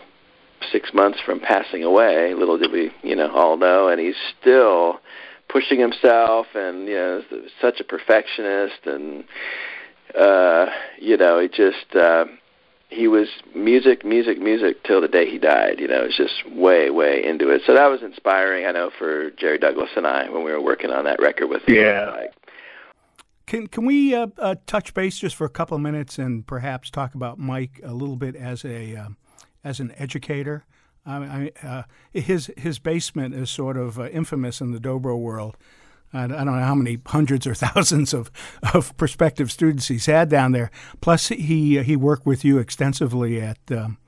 six 0.71 0.93
months 0.95 1.19
from 1.25 1.41
passing 1.41 1.83
away. 1.83 2.35
Little 2.35 2.59
did 2.59 2.71
we, 2.71 2.93
you 3.03 3.17
know, 3.17 3.31
all 3.31 3.57
know, 3.57 3.89
and 3.89 4.01
he's 4.01 4.17
still 4.41 5.01
pushing 5.49 5.81
himself, 5.81 6.47
and 6.55 6.87
you 6.87 6.95
know, 6.95 7.23
such 7.61 7.81
a 7.81 7.85
perfectionist, 7.85 8.87
and 8.87 9.25
uh, 10.19 10.67
you 10.99 11.17
know, 11.17 11.41
he 11.41 11.49
just. 11.49 11.95
Uh, 11.95 12.27
he 12.89 13.09
was 13.09 13.29
music, 13.55 14.05
music, 14.05 14.39
music 14.39 14.85
till 14.85 15.01
the 15.01 15.09
day 15.09 15.31
he 15.31 15.39
died. 15.39 15.81
You 15.81 15.89
know, 15.89 16.03
it 16.03 16.09
was 16.09 16.17
just 16.17 16.47
way, 16.55 16.91
way 16.91 17.25
into 17.25 17.49
it. 17.49 17.63
So 17.67 17.73
that 17.73 17.87
was 17.87 18.03
inspiring. 18.03 18.67
I 18.67 18.73
know 18.73 18.91
for 18.99 19.31
Jerry 19.31 19.57
Douglas 19.57 19.89
and 19.97 20.07
I 20.07 20.29
when 20.29 20.45
we 20.45 20.53
were 20.53 20.61
working 20.61 20.91
on 20.91 21.07
that 21.07 21.19
record 21.19 21.47
with 21.47 21.63
him. 21.67 21.77
Yeah. 21.77 22.11
Like, 22.11 22.35
Can 23.47 23.67
can 23.67 23.87
we 23.87 24.15
uh, 24.15 24.27
uh, 24.37 24.57
touch 24.67 24.93
base 24.93 25.19
just 25.19 25.37
for 25.37 25.47
a 25.47 25.51
couple 25.51 25.75
of 25.75 25.83
minutes 25.83 26.19
and 26.19 26.47
perhaps 26.47 26.91
talk 26.91 27.15
about 27.15 27.39
Mike 27.39 27.81
a 27.83 27.95
little 27.95 28.17
bit 28.17 28.37
as 28.37 28.63
a 28.63 28.95
um, 28.97 29.17
as 29.65 29.81
an 29.81 29.93
educator? 29.97 30.65
I, 31.05 31.51
I, 31.63 31.67
uh, 31.67 31.83
his 32.13 32.51
his 32.57 32.79
basement 32.79 33.35
is 33.35 33.51
sort 33.51 33.77
of 33.77 33.99
uh, 33.99 34.09
infamous 34.09 34.61
in 34.61 34.71
the 34.71 34.79
dobro 34.79 35.19
world. 35.19 35.57
I 36.15 36.27
don't 36.27 36.47
know 36.47 36.53
how 36.53 36.75
many 36.75 36.99
hundreds 37.07 37.47
or 37.47 37.55
thousands 37.67 38.13
of, 38.13 38.31
of 38.75 38.95
prospective 38.97 39.51
students 39.51 39.89
he's 39.89 40.07
had 40.07 40.29
down 40.29 40.53
there. 40.53 40.71
Plus, 41.01 41.29
he 41.29 41.83
he 41.83 41.97
worked 41.97 42.27
with 42.27 42.45
you 42.45 42.59
extensively 42.59 43.41
at 43.41 43.59
um, 43.71 43.99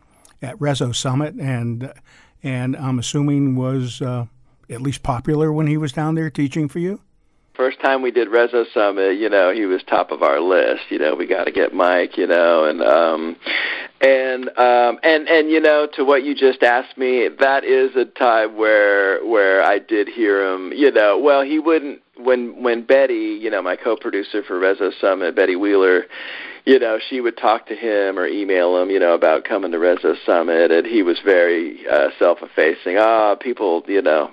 at 0.43 0.59
ResoSummit, 0.59 1.41
and 1.41 1.93
and 2.43 2.77
I'm 2.77 2.99
assuming 2.99 3.57
was 3.57 4.03
uh, 4.03 4.27
at 4.71 4.83
least 4.83 5.03
popular 5.03 5.53
when 5.53 5.67
he 5.67 5.77
was 5.77 5.93
down 5.93 6.15
there 6.15 6.31
teaching 6.31 6.69
for 6.69 6.79
you. 6.79 7.01
First 7.57 7.79
time 7.81 8.03
we 8.03 8.11
did 8.11 8.29
Rezo 8.29 8.65
Summit, 8.75 9.17
you 9.17 9.29
know, 9.29 9.53
he 9.53 9.65
was 9.65 9.81
top 9.85 10.11
of 10.11 10.25
our 10.25 10.41
list. 10.41 10.83
You 10.91 10.99
know, 10.99 11.15
we 11.15 11.25
got 11.25 11.45
to 11.45 11.53
get 11.53 11.73
Mike. 11.73 12.19
You 12.19 12.27
know, 12.27 12.65
and 12.65 12.83
um, 12.83 13.37
and 14.01 14.49
um, 14.59 14.99
and 15.05 15.29
and 15.29 15.49
you 15.51 15.61
know, 15.61 15.87
to 15.95 16.05
what 16.05 16.25
you 16.25 16.35
just 16.35 16.65
asked 16.65 16.99
me, 16.99 17.29
that 17.39 17.65
is 17.65 17.95
a 17.95 18.07
time 18.07 18.57
where 18.57 19.25
where 19.25 19.63
I 19.63 19.79
did 19.79 20.09
hear 20.09 20.53
him. 20.53 20.73
You 20.75 20.91
know, 20.91 21.17
well, 21.17 21.43
he 21.43 21.61
wouldn't 21.61 22.01
when 22.17 22.61
when 22.61 22.85
Betty, 22.85 23.39
you 23.41 23.51
know, 23.51 23.63
my 23.63 23.77
co-producer 23.77 24.43
for 24.43 24.59
Rezo 24.59 24.91
Summit, 25.01 25.37
Betty 25.37 25.55
Wheeler, 25.55 26.07
you 26.65 26.81
know, 26.81 26.99
she 27.09 27.21
would 27.21 27.37
talk 27.37 27.69
to 27.69 27.77
him 27.77 28.19
or 28.19 28.27
email 28.27 28.83
him, 28.83 28.91
you 28.91 28.99
know, 28.99 29.15
about 29.15 29.45
coming 29.45 29.71
to 29.71 29.79
Rezo 29.79 30.17
Summit, 30.27 30.73
and 30.73 30.85
he 30.85 31.05
was 31.05 31.21
very 31.25 31.87
uh, 31.87 32.09
self-effacing. 32.19 32.97
Ah, 32.99 33.31
oh, 33.31 33.37
people, 33.37 33.85
you 33.87 34.03
know 34.03 34.33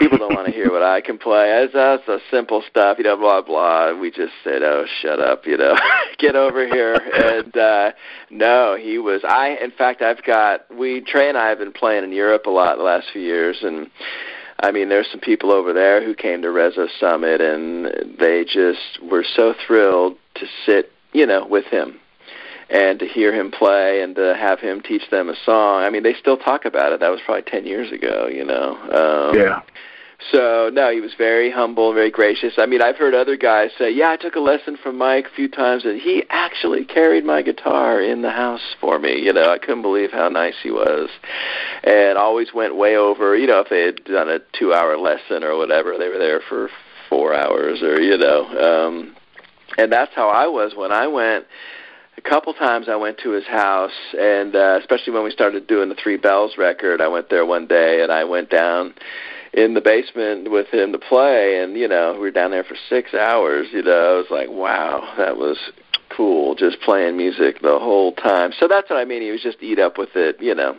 people 0.00 0.18
don't 0.18 0.34
want 0.34 0.46
to 0.46 0.52
hear 0.52 0.72
what 0.72 0.82
I 0.82 1.00
can 1.00 1.18
play. 1.18 1.50
It's 1.62 1.74
that's 1.74 2.04
the 2.06 2.18
simple 2.30 2.64
stuff, 2.68 2.98
you 2.98 3.04
know, 3.04 3.16
blah 3.16 3.42
blah. 3.42 3.96
We 3.96 4.10
just 4.10 4.32
said, 4.42 4.62
"Oh, 4.62 4.84
shut 5.00 5.20
up," 5.20 5.46
you 5.46 5.56
know, 5.56 5.76
get 6.18 6.34
over 6.34 6.66
here. 6.66 6.94
And 6.94 7.56
uh 7.56 7.92
no, 8.30 8.76
he 8.80 8.98
was. 8.98 9.22
I, 9.22 9.58
in 9.62 9.70
fact, 9.70 10.02
I've 10.02 10.24
got. 10.24 10.74
We 10.74 11.02
Trey 11.02 11.28
and 11.28 11.38
I 11.38 11.48
have 11.48 11.58
been 11.58 11.72
playing 11.72 12.04
in 12.04 12.12
Europe 12.12 12.46
a 12.46 12.50
lot 12.50 12.76
the 12.78 12.82
last 12.82 13.08
few 13.12 13.22
years, 13.22 13.58
and 13.62 13.90
I 14.62 14.72
mean, 14.72 14.88
there's 14.88 15.08
some 15.10 15.20
people 15.20 15.52
over 15.52 15.72
there 15.72 16.04
who 16.04 16.14
came 16.14 16.42
to 16.42 16.48
Rezo 16.48 16.88
Summit, 16.98 17.40
and 17.40 18.18
they 18.18 18.44
just 18.44 19.02
were 19.02 19.24
so 19.36 19.54
thrilled 19.66 20.16
to 20.36 20.46
sit, 20.66 20.92
you 21.12 21.26
know, 21.26 21.46
with 21.46 21.66
him 21.66 22.00
and 22.68 23.00
to 23.00 23.06
hear 23.06 23.34
him 23.34 23.50
play 23.50 24.00
and 24.00 24.14
to 24.14 24.34
have 24.38 24.60
him 24.60 24.80
teach 24.80 25.02
them 25.10 25.28
a 25.28 25.34
song. 25.44 25.82
I 25.82 25.90
mean, 25.90 26.04
they 26.04 26.14
still 26.14 26.36
talk 26.36 26.64
about 26.64 26.92
it. 26.92 27.00
That 27.00 27.10
was 27.10 27.20
probably 27.24 27.42
10 27.50 27.66
years 27.66 27.90
ago, 27.90 28.28
you 28.28 28.44
know. 28.44 28.76
Um, 28.76 29.36
yeah. 29.36 29.62
So 30.32 30.70
no, 30.72 30.90
he 30.90 31.00
was 31.00 31.12
very 31.16 31.50
humble, 31.50 31.94
very 31.94 32.10
gracious. 32.10 32.54
I 32.58 32.66
mean, 32.66 32.82
I've 32.82 32.96
heard 32.96 33.14
other 33.14 33.36
guys 33.36 33.70
say, 33.78 33.90
"Yeah, 33.90 34.10
I 34.10 34.16
took 34.16 34.36
a 34.36 34.40
lesson 34.40 34.76
from 34.76 34.98
Mike 34.98 35.26
a 35.26 35.34
few 35.34 35.48
times, 35.48 35.84
and 35.84 35.98
he 35.98 36.24
actually 36.28 36.84
carried 36.84 37.24
my 37.24 37.40
guitar 37.40 38.02
in 38.02 38.20
the 38.20 38.30
house 38.30 38.74
for 38.80 38.98
me." 38.98 39.18
You 39.18 39.32
know, 39.32 39.50
I 39.50 39.58
couldn't 39.58 39.82
believe 39.82 40.12
how 40.12 40.28
nice 40.28 40.56
he 40.62 40.70
was, 40.70 41.08
and 41.84 42.18
always 42.18 42.52
went 42.52 42.76
way 42.76 42.96
over. 42.96 43.34
You 43.34 43.46
know, 43.46 43.60
if 43.60 43.70
they 43.70 43.82
had 43.82 44.04
done 44.04 44.28
a 44.28 44.40
two-hour 44.58 44.98
lesson 44.98 45.42
or 45.42 45.56
whatever, 45.56 45.96
they 45.96 46.08
were 46.08 46.18
there 46.18 46.40
for 46.48 46.68
four 47.08 47.34
hours, 47.34 47.82
or 47.82 48.00
you 48.00 48.18
know, 48.18 48.44
um, 48.58 49.16
and 49.78 49.90
that's 49.90 50.12
how 50.14 50.28
I 50.28 50.46
was 50.46 50.74
when 50.76 50.92
I 50.92 51.06
went 51.06 51.46
a 52.18 52.28
couple 52.28 52.52
times 52.52 52.88
I 52.88 52.96
went 52.96 53.18
to 53.18 53.30
his 53.30 53.46
house, 53.46 53.92
and 54.18 54.54
uh, 54.54 54.78
especially 54.80 55.14
when 55.14 55.24
we 55.24 55.30
started 55.30 55.66
doing 55.66 55.88
the 55.88 55.94
Three 55.94 56.18
Bells 56.18 56.58
record, 56.58 57.00
I 57.00 57.08
went 57.08 57.30
there 57.30 57.46
one 57.46 57.66
day 57.66 58.02
and 58.02 58.12
I 58.12 58.24
went 58.24 58.50
down 58.50 58.94
in 59.52 59.74
the 59.74 59.80
basement 59.80 60.50
with 60.50 60.68
him 60.68 60.92
to 60.92 60.98
play, 60.98 61.62
and 61.62 61.76
you 61.76 61.88
know 61.88 62.12
we 62.14 62.20
were 62.20 62.30
down 62.30 62.50
there 62.50 62.64
for 62.64 62.76
six 62.88 63.14
hours. 63.14 63.66
You 63.72 63.82
know, 63.82 64.14
I 64.14 64.16
was 64.16 64.26
like, 64.30 64.48
wow, 64.48 65.14
that 65.18 65.36
was 65.36 65.58
cool, 66.16 66.54
just 66.54 66.80
playing 66.80 67.16
music 67.16 67.60
the 67.62 67.78
whole 67.78 68.12
time. 68.12 68.52
So 68.58 68.68
that's 68.68 68.90
what 68.90 68.98
I 68.98 69.04
mean. 69.04 69.22
He 69.22 69.30
was 69.30 69.42
just 69.42 69.62
eat 69.62 69.78
up 69.78 69.98
with 69.98 70.10
it, 70.14 70.40
you 70.40 70.54
know. 70.54 70.76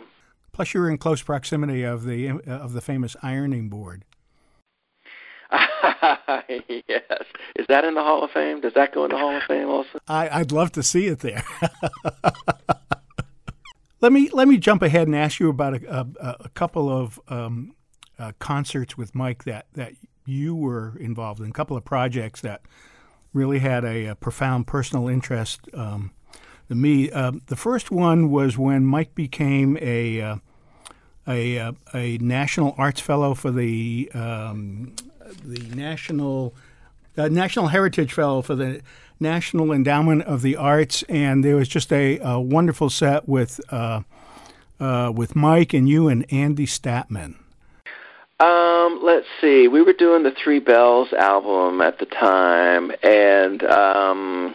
Plus, 0.52 0.74
you 0.74 0.80
were 0.80 0.90
in 0.90 0.98
close 0.98 1.22
proximity 1.22 1.82
of 1.82 2.04
the 2.04 2.28
of 2.46 2.72
the 2.72 2.80
famous 2.80 3.16
ironing 3.22 3.68
board. 3.68 4.04
yes. 5.52 7.24
Is 7.56 7.66
that 7.68 7.84
in 7.84 7.94
the 7.94 8.02
Hall 8.02 8.24
of 8.24 8.30
Fame? 8.30 8.60
Does 8.60 8.74
that 8.74 8.94
go 8.94 9.04
in 9.04 9.10
the 9.10 9.18
Hall 9.18 9.36
of 9.36 9.42
Fame 9.42 9.68
also? 9.68 9.98
I, 10.08 10.28
I'd 10.28 10.52
love 10.52 10.72
to 10.72 10.82
see 10.82 11.06
it 11.06 11.20
there. 11.20 11.44
let 14.00 14.12
me 14.12 14.30
let 14.32 14.48
me 14.48 14.56
jump 14.56 14.82
ahead 14.82 15.06
and 15.06 15.16
ask 15.16 15.40
you 15.40 15.50
about 15.50 15.74
a, 15.74 16.06
a, 16.20 16.36
a 16.40 16.48
couple 16.50 16.90
of 16.90 17.20
um, 17.28 17.74
uh, 18.22 18.32
concerts 18.38 18.96
with 18.96 19.14
Mike 19.14 19.42
that, 19.44 19.66
that 19.74 19.94
you 20.24 20.54
were 20.54 20.96
involved 20.98 21.40
in, 21.40 21.48
a 21.48 21.52
couple 21.52 21.76
of 21.76 21.84
projects 21.84 22.40
that 22.42 22.62
really 23.32 23.58
had 23.58 23.84
a, 23.84 24.06
a 24.06 24.14
profound 24.14 24.66
personal 24.66 25.08
interest 25.08 25.60
um, 25.74 26.12
to 26.68 26.74
me. 26.76 27.10
Uh, 27.10 27.32
the 27.46 27.56
first 27.56 27.90
one 27.90 28.30
was 28.30 28.56
when 28.56 28.86
Mike 28.86 29.14
became 29.14 29.76
a 29.80 30.20
uh, 30.20 30.36
a, 31.26 31.58
uh, 31.58 31.72
a 31.94 32.18
National 32.18 32.74
Arts 32.78 33.00
Fellow 33.00 33.34
for 33.34 33.50
the 33.50 34.10
um, 34.14 34.94
the 35.44 35.62
National 35.74 36.54
uh, 37.16 37.28
National 37.28 37.68
Heritage 37.68 38.12
Fellow 38.12 38.42
for 38.42 38.54
the 38.54 38.82
National 39.18 39.72
Endowment 39.72 40.22
of 40.22 40.42
the 40.42 40.56
Arts, 40.56 41.02
and 41.08 41.44
there 41.44 41.56
was 41.56 41.68
just 41.68 41.92
a, 41.92 42.18
a 42.20 42.40
wonderful 42.40 42.90
set 42.90 43.28
with 43.28 43.60
uh, 43.72 44.02
with 45.14 45.34
Mike 45.34 45.74
and 45.74 45.88
you 45.88 46.08
and 46.08 46.24
Andy 46.32 46.66
Statman. 46.66 47.41
Um, 48.40 49.00
let's 49.02 49.26
see. 49.40 49.68
We 49.68 49.82
were 49.82 49.92
doing 49.92 50.22
the 50.22 50.32
Three 50.42 50.58
Bells 50.58 51.12
album 51.12 51.80
at 51.80 51.98
the 51.98 52.06
time, 52.06 52.90
and 53.02 53.62
um, 53.64 54.54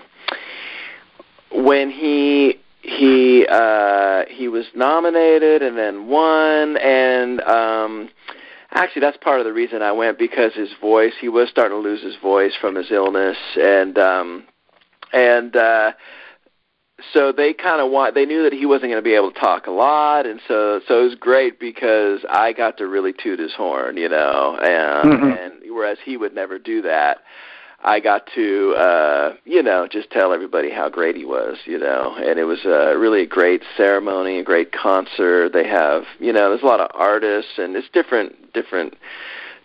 when 1.51 1.89
he 1.89 2.59
he 2.81 3.45
uh, 3.49 4.23
he 4.29 4.47
was 4.47 4.65
nominated 4.75 5.61
and 5.61 5.77
then 5.77 6.07
won, 6.07 6.77
and 6.77 7.41
um, 7.41 8.09
actually 8.71 9.01
that's 9.01 9.17
part 9.17 9.39
of 9.39 9.45
the 9.45 9.53
reason 9.53 9.81
I 9.81 9.91
went 9.91 10.19
because 10.19 10.53
his 10.53 10.69
voice 10.81 11.13
he 11.19 11.29
was 11.29 11.49
starting 11.49 11.77
to 11.77 11.81
lose 11.81 12.01
his 12.01 12.15
voice 12.21 12.53
from 12.59 12.75
his 12.75 12.91
illness, 12.91 13.37
and 13.55 13.97
um, 13.97 14.43
and 15.13 15.55
uh, 15.55 15.91
so 17.13 17.31
they 17.31 17.53
kind 17.53 17.81
of 17.81 17.91
want 17.91 18.15
they 18.15 18.25
knew 18.25 18.43
that 18.43 18.53
he 18.53 18.65
wasn't 18.65 18.89
going 18.89 18.95
to 18.95 19.01
be 19.01 19.13
able 19.13 19.31
to 19.31 19.39
talk 19.39 19.67
a 19.67 19.71
lot 19.71 20.25
and 20.25 20.39
so 20.47 20.81
so 20.87 21.01
it 21.01 21.03
was 21.03 21.15
great 21.15 21.59
because 21.59 22.21
I 22.29 22.53
got 22.53 22.77
to 22.77 22.87
really 22.87 23.13
toot 23.13 23.39
his 23.39 23.53
horn 23.53 23.97
you 23.97 24.09
know 24.09 24.57
and 24.59 25.13
mm-hmm. 25.13 25.31
and 25.31 25.53
whereas 25.73 25.97
he 26.03 26.17
would 26.17 26.33
never 26.33 26.57
do 26.57 26.81
that 26.81 27.19
I 27.83 27.99
got 27.99 28.27
to 28.33 28.73
uh 28.75 29.33
you 29.45 29.61
know 29.61 29.87
just 29.87 30.09
tell 30.09 30.33
everybody 30.33 30.71
how 30.71 30.89
great 30.89 31.15
he 31.15 31.25
was 31.25 31.57
you 31.65 31.77
know 31.77 32.15
and 32.17 32.39
it 32.39 32.45
was 32.45 32.65
a 32.65 32.97
really 32.97 33.21
a 33.21 33.27
great 33.27 33.61
ceremony 33.75 34.39
a 34.39 34.43
great 34.43 34.71
concert 34.71 35.53
they 35.53 35.67
have 35.67 36.03
you 36.19 36.33
know 36.33 36.49
there's 36.49 36.63
a 36.63 36.65
lot 36.65 36.79
of 36.79 36.89
artists 36.95 37.51
and 37.57 37.75
it's 37.75 37.89
different 37.93 38.53
different 38.53 38.95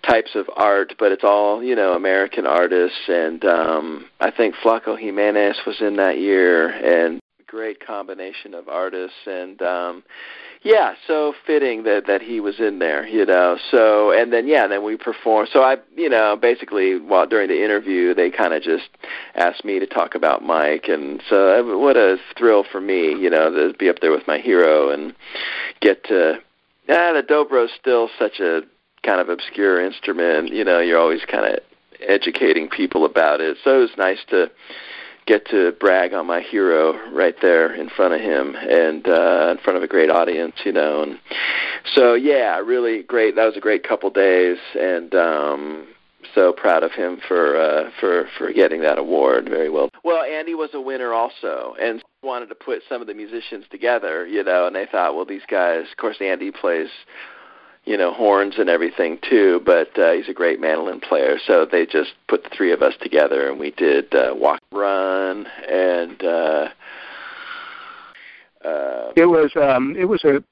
types 0.03 0.35
of 0.35 0.47
art, 0.57 0.95
but 0.99 1.13
it's 1.13 1.25
all 1.25 1.63
you 1.63 1.75
know 1.75 1.95
American 1.95 2.47
artists, 2.47 2.99
and 3.09 3.45
um, 3.45 4.07
I 4.21 4.31
think 4.31 4.55
Flaco 4.57 4.99
Jimenez 4.99 5.59
was 5.67 5.81
in 5.81 5.97
that 5.97 6.19
year, 6.19 6.69
and 6.69 7.22
great 7.53 7.87
combination 7.87 8.55
of 8.55 8.67
artists 8.67 9.27
and 9.27 9.61
um 9.61 10.03
yeah 10.63 10.95
so 11.07 11.35
fitting 11.47 11.83
that 11.83 12.07
that 12.07 12.23
he 12.23 12.41
was 12.41 12.59
in 12.59 12.79
there 12.79 13.07
you 13.07 13.27
know 13.27 13.59
so 13.71 14.11
and 14.11 14.33
then 14.33 14.49
yeah 14.49 14.67
then 14.67 14.83
we 14.83 14.97
performed 14.97 15.47
so 15.53 15.61
i 15.63 15.77
you 15.95 16.09
know 16.09 16.35
basically 16.35 16.99
while 16.99 17.27
during 17.27 17.49
the 17.49 17.63
interview 17.63 18.15
they 18.15 18.31
kind 18.31 18.55
of 18.55 18.63
just 18.63 18.89
asked 19.35 19.67
me 19.67 19.79
to 19.79 19.87
talk 19.87 20.15
about 20.15 20.43
mike 20.43 20.87
and 20.89 21.23
so 21.29 21.61
uh, 21.61 21.79
what 21.79 21.95
a 21.95 22.17
thrill 22.39 22.65
for 22.73 22.81
me 22.81 23.15
you 23.21 23.29
know 23.29 23.51
to 23.51 23.77
be 23.77 23.91
up 23.91 24.01
there 24.01 24.13
with 24.13 24.27
my 24.27 24.39
hero 24.39 24.89
and 24.89 25.15
get 25.83 26.03
to 26.05 26.39
yeah 26.89 27.13
the 27.13 27.23
dobro's 27.23 27.71
still 27.79 28.09
such 28.19 28.41
a 28.41 28.63
kind 29.05 29.21
of 29.21 29.29
obscure 29.29 29.79
instrument 29.85 30.49
you 30.49 30.65
know 30.65 30.81
you're 30.81 30.99
always 30.99 31.21
kind 31.31 31.45
of 31.45 31.61
educating 32.01 32.67
people 32.67 33.05
about 33.05 33.43
it 33.43 33.59
so 33.63 33.77
it 33.77 33.81
was 33.81 33.91
nice 33.99 34.25
to 34.31 34.51
get 35.27 35.47
to 35.47 35.73
brag 35.79 36.13
on 36.13 36.27
my 36.27 36.41
hero 36.41 36.99
right 37.13 37.37
there 37.41 37.73
in 37.75 37.89
front 37.91 38.13
of 38.15 38.21
him 38.21 38.57
and 38.57 39.07
uh 39.07 39.55
in 39.57 39.59
front 39.63 39.77
of 39.77 39.83
a 39.83 39.89
great 39.89 40.11
audience 40.11 40.55
you 40.65 40.73
know 40.73 41.03
and 41.03 41.19
so 41.95 42.15
yeah 42.15 42.59
really 42.59 43.03
great 43.03 43.37
that 43.37 43.45
was 43.45 43.57
a 43.57 43.61
great 43.61 43.87
couple 43.87 44.11
days 44.11 44.59
and 44.79 45.15
um 45.15 45.87
so 46.35 46.53
proud 46.53 46.83
of 46.83 46.93
him 46.93 47.19
for 47.27 47.57
uh 47.57 47.91
for 48.01 48.29
for 48.39 48.53
getting 48.53 48.81
that 48.83 48.99
award. 48.99 49.49
Very 49.49 49.69
well. 49.69 49.89
Well 50.05 50.23
andy 50.23 50.55
was 50.55 50.71
a 50.73 50.81
winner 50.81 51.13
also 51.13 51.75
and 51.81 52.03
wanted 52.23 52.49
to 52.49 52.55
put 52.55 52.83
some 52.89 53.01
of 53.01 53.07
the 53.07 53.15
musicians 53.15 53.65
together 53.71 54.27
you 54.27 54.43
know 54.45 54.67
and 54.67 54.77
they 54.77 54.87
thought 54.87 55.15
well 55.15 55.25
these 55.25 55.43
guys 55.51 55.85
of 55.91 55.97
course 55.97 56.17
andy 56.21 56.51
plays 56.51 56.89
you 57.85 57.97
know 57.97 58.13
horns 58.13 58.55
and 58.59 58.69
everything 58.69 59.19
too 59.29 59.61
but 59.65 59.97
uh, 59.99 60.13
he's 60.13 60.29
a 60.29 60.35
great 60.35 60.61
mandolin 60.61 61.01
player. 61.01 61.37
So 61.47 61.67
they 61.71 61.87
just 61.87 62.13
put 62.29 62.45
the 62.45 62.51
three 62.51 62.73
of 62.73 62.83
us 62.83 62.95
together 63.01 63.51
and 63.51 63.59
we 63.59 63.73
did 63.73 64.15
uh, 64.15 64.35
walk 64.35 64.61
run 64.73 65.47
and 65.69 66.23
uh 66.25 66.69
uh 68.65 69.13
it 69.17 69.27
was 69.27 69.51
um 69.57 69.97
it 69.97 70.05
was 70.05 70.23
a 70.25 70.43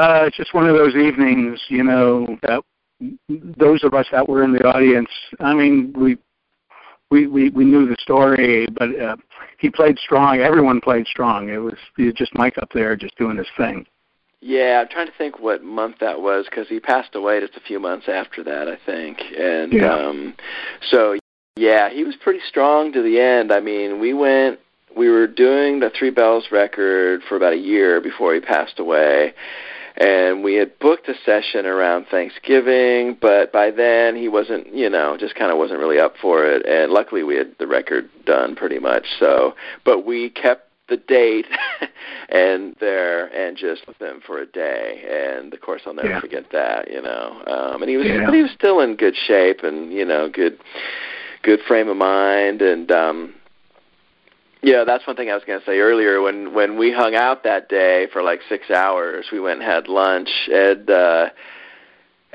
uh 0.00 0.30
just 0.36 0.54
one 0.54 0.68
of 0.68 0.76
those 0.76 0.94
evenings 0.94 1.60
you 1.68 1.82
know 1.82 2.38
that 2.42 2.62
those 3.28 3.82
of 3.84 3.94
us 3.94 4.06
that 4.12 4.28
were 4.28 4.44
in 4.44 4.52
the 4.52 4.64
audience 4.66 5.10
i 5.40 5.52
mean 5.52 5.92
we 5.96 6.16
we 7.10 7.26
we, 7.26 7.50
we 7.50 7.64
knew 7.64 7.86
the 7.86 7.96
story 8.00 8.66
but 8.78 8.98
uh, 9.00 9.16
he 9.58 9.70
played 9.70 9.98
strong. 9.98 10.40
Everyone 10.40 10.82
played 10.82 11.06
strong. 11.06 11.48
It 11.48 11.56
was, 11.56 11.78
it 11.96 12.02
was 12.02 12.14
just 12.14 12.34
mike 12.34 12.58
up 12.58 12.68
there 12.74 12.94
just 12.94 13.16
doing 13.16 13.38
his 13.38 13.46
thing 13.56 13.86
yeah, 14.40 14.80
I'm 14.80 14.88
trying 14.88 15.06
to 15.06 15.12
think 15.16 15.40
what 15.40 15.62
month 15.64 15.96
that 16.00 16.20
was 16.20 16.46
because 16.48 16.68
he 16.68 16.80
passed 16.80 17.14
away 17.14 17.40
just 17.40 17.56
a 17.56 17.60
few 17.60 17.80
months 17.80 18.06
after 18.08 18.42
that, 18.44 18.68
I 18.68 18.76
think. 18.76 19.20
And 19.36 19.72
Yeah. 19.72 19.94
um 19.94 20.34
so 20.90 21.16
yeah, 21.56 21.88
he 21.88 22.04
was 22.04 22.14
pretty 22.16 22.40
strong 22.46 22.92
to 22.92 23.02
the 23.02 23.18
end. 23.18 23.50
I 23.50 23.60
mean, 23.60 23.98
we 23.98 24.12
went 24.12 24.60
we 24.96 25.08
were 25.10 25.26
doing 25.26 25.80
the 25.80 25.90
Three 25.90 26.10
Bells 26.10 26.46
record 26.50 27.22
for 27.28 27.36
about 27.36 27.52
a 27.52 27.58
year 27.58 28.00
before 28.00 28.34
he 28.34 28.40
passed 28.40 28.78
away. 28.78 29.34
And 29.98 30.44
we 30.44 30.54
had 30.56 30.78
booked 30.78 31.08
a 31.08 31.14
session 31.24 31.64
around 31.64 32.06
Thanksgiving, 32.10 33.16
but 33.18 33.50
by 33.50 33.70
then 33.70 34.14
he 34.14 34.28
wasn't, 34.28 34.74
you 34.74 34.90
know, 34.90 35.16
just 35.18 35.34
kind 35.34 35.50
of 35.50 35.56
wasn't 35.56 35.80
really 35.80 35.98
up 35.98 36.16
for 36.20 36.44
it. 36.44 36.66
And 36.66 36.92
luckily 36.92 37.22
we 37.22 37.36
had 37.36 37.54
the 37.58 37.66
record 37.66 38.10
done 38.26 38.56
pretty 38.56 38.78
much. 38.78 39.06
So, 39.18 39.54
but 39.84 40.04
we 40.04 40.28
kept 40.28 40.65
the 40.88 40.96
date 40.96 41.46
and 42.28 42.76
there 42.80 43.26
and 43.26 43.56
just 43.56 43.86
with 43.86 44.00
him 44.00 44.20
for 44.24 44.38
a 44.38 44.46
day 44.46 45.04
and 45.08 45.52
of 45.52 45.60
course 45.60 45.82
I'll 45.86 45.94
never 45.94 46.10
Yeah. 46.10 46.20
forget 46.20 46.50
that 46.52 46.90
you 46.90 47.02
know 47.02 47.42
um 47.46 47.82
and 47.82 47.90
he 47.90 47.96
was 47.96 48.06
Yeah. 48.06 48.24
but 48.24 48.34
he 48.34 48.42
was 48.42 48.50
still 48.52 48.80
in 48.80 48.96
good 48.96 49.16
shape 49.16 49.62
and 49.62 49.92
you 49.92 50.04
know 50.04 50.28
good 50.28 50.58
good 51.42 51.60
frame 51.66 51.88
of 51.88 51.96
mind 51.96 52.62
and 52.62 52.90
um 52.92 53.34
yeah, 54.62 54.82
that's 54.84 55.06
one 55.06 55.14
thing 55.14 55.30
I 55.30 55.34
was 55.34 55.44
going 55.46 55.60
to 55.60 55.64
say 55.66 55.78
earlier. 55.78 56.20
When 56.20 56.52
when 56.52 56.76
we 56.76 56.90
hung 56.90 57.14
out 57.14 57.44
that 57.44 57.68
day 57.68 58.08
for 58.12 58.20
like 58.22 58.40
six 58.48 58.68
hours, 58.70 59.26
we 59.30 59.38
went 59.38 59.60
and 59.62 59.70
had 59.70 59.86
lunch, 59.86 60.28
and 60.50 60.90
uh, 60.90 61.28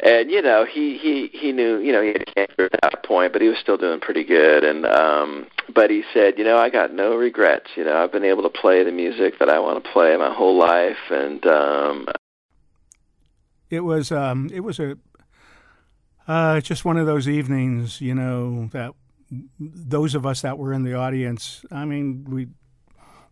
and 0.01 0.31
you 0.31 0.41
know 0.41 0.65
he 0.65 0.97
he 0.97 1.29
he 1.31 1.51
knew 1.51 1.79
you 1.79 1.91
know 1.91 2.01
he 2.01 2.09
had 2.09 2.25
cancer 2.35 2.69
at 2.71 2.81
that 2.81 3.03
point, 3.03 3.33
but 3.33 3.41
he 3.41 3.47
was 3.47 3.57
still 3.59 3.77
doing 3.77 3.99
pretty 3.99 4.23
good. 4.23 4.63
And 4.63 4.85
um, 4.85 5.47
but 5.73 5.89
he 5.89 6.03
said, 6.13 6.37
you 6.37 6.43
know, 6.43 6.57
I 6.57 6.69
got 6.69 6.93
no 6.93 7.15
regrets. 7.15 7.69
You 7.75 7.85
know, 7.85 7.97
I've 7.97 8.11
been 8.11 8.25
able 8.25 8.43
to 8.43 8.49
play 8.49 8.83
the 8.83 8.91
music 8.91 9.39
that 9.39 9.49
I 9.49 9.59
want 9.59 9.83
to 9.83 9.91
play 9.91 10.15
my 10.17 10.33
whole 10.33 10.57
life, 10.57 10.97
and 11.09 11.45
um, 11.45 12.07
It 13.69 13.85
was 13.85 14.11
um, 14.11 14.49
it 14.53 14.59
was 14.59 14.79
a 14.79 14.97
uh, 16.27 16.59
just 16.61 16.85
one 16.85 16.97
of 16.97 17.05
those 17.05 17.27
evenings, 17.27 18.01
you 18.01 18.13
know, 18.13 18.69
that 18.73 18.93
those 19.59 20.13
of 20.13 20.25
us 20.25 20.41
that 20.41 20.57
were 20.57 20.73
in 20.73 20.83
the 20.83 20.93
audience. 20.93 21.63
I 21.71 21.85
mean, 21.85 22.25
we 22.29 22.47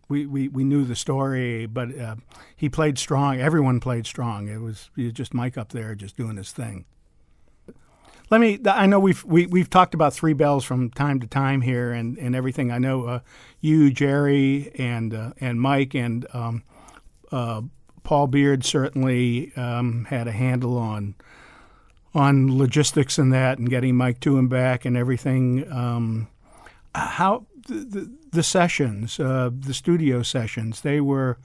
we 0.09 0.25
we, 0.25 0.47
we 0.49 0.63
knew 0.63 0.83
the 0.83 0.95
story, 0.95 1.65
but 1.67 1.97
uh, 1.97 2.15
he 2.55 2.67
played 2.67 2.97
strong. 2.97 3.39
Everyone 3.39 3.79
played 3.79 4.05
strong. 4.05 4.47
It 4.49 4.59
was, 4.59 4.89
was 4.97 5.13
just 5.13 5.33
Mike 5.33 5.57
up 5.57 5.69
there, 5.69 5.95
just 5.95 6.17
doing 6.17 6.35
his 6.35 6.51
thing. 6.51 6.85
Let 8.29 8.41
me. 8.41 8.59
I 8.65 8.85
know 8.85 8.99
we've 8.99 9.23
we, 9.23 9.45
we've 9.45 9.69
talked 9.69 9.93
about 9.93 10.13
three 10.13 10.33
bells 10.33 10.65
from 10.65 10.89
time 10.91 11.19
to 11.19 11.27
time 11.27 11.61
here, 11.61 11.91
and, 11.91 12.17
and 12.17 12.35
everything. 12.35 12.71
I 12.71 12.77
know 12.77 13.05
uh, 13.05 13.19
you, 13.59 13.91
Jerry, 13.91 14.71
and 14.77 15.13
uh, 15.13 15.31
and 15.39 15.61
Mike, 15.61 15.95
and 15.95 16.27
um, 16.33 16.63
uh, 17.31 17.61
Paul 18.03 18.27
Beard 18.27 18.65
certainly 18.65 19.51
um, 19.55 20.05
had 20.05 20.27
a 20.27 20.31
handle 20.31 20.77
on 20.77 21.15
on 22.13 22.55
logistics 22.55 23.17
and 23.17 23.31
that, 23.33 23.57
and 23.57 23.69
getting 23.69 23.95
Mike 23.95 24.19
to 24.21 24.37
and 24.37 24.49
back 24.49 24.85
and 24.85 24.97
everything. 24.97 25.71
Um, 25.71 26.27
how 26.93 27.45
the, 27.69 28.43
sessions, 28.43 29.19
uh, 29.19 29.49
the 29.53 29.73
studio 29.73 30.23
sessions, 30.23 30.81
they 30.81 30.99
were 30.99 31.37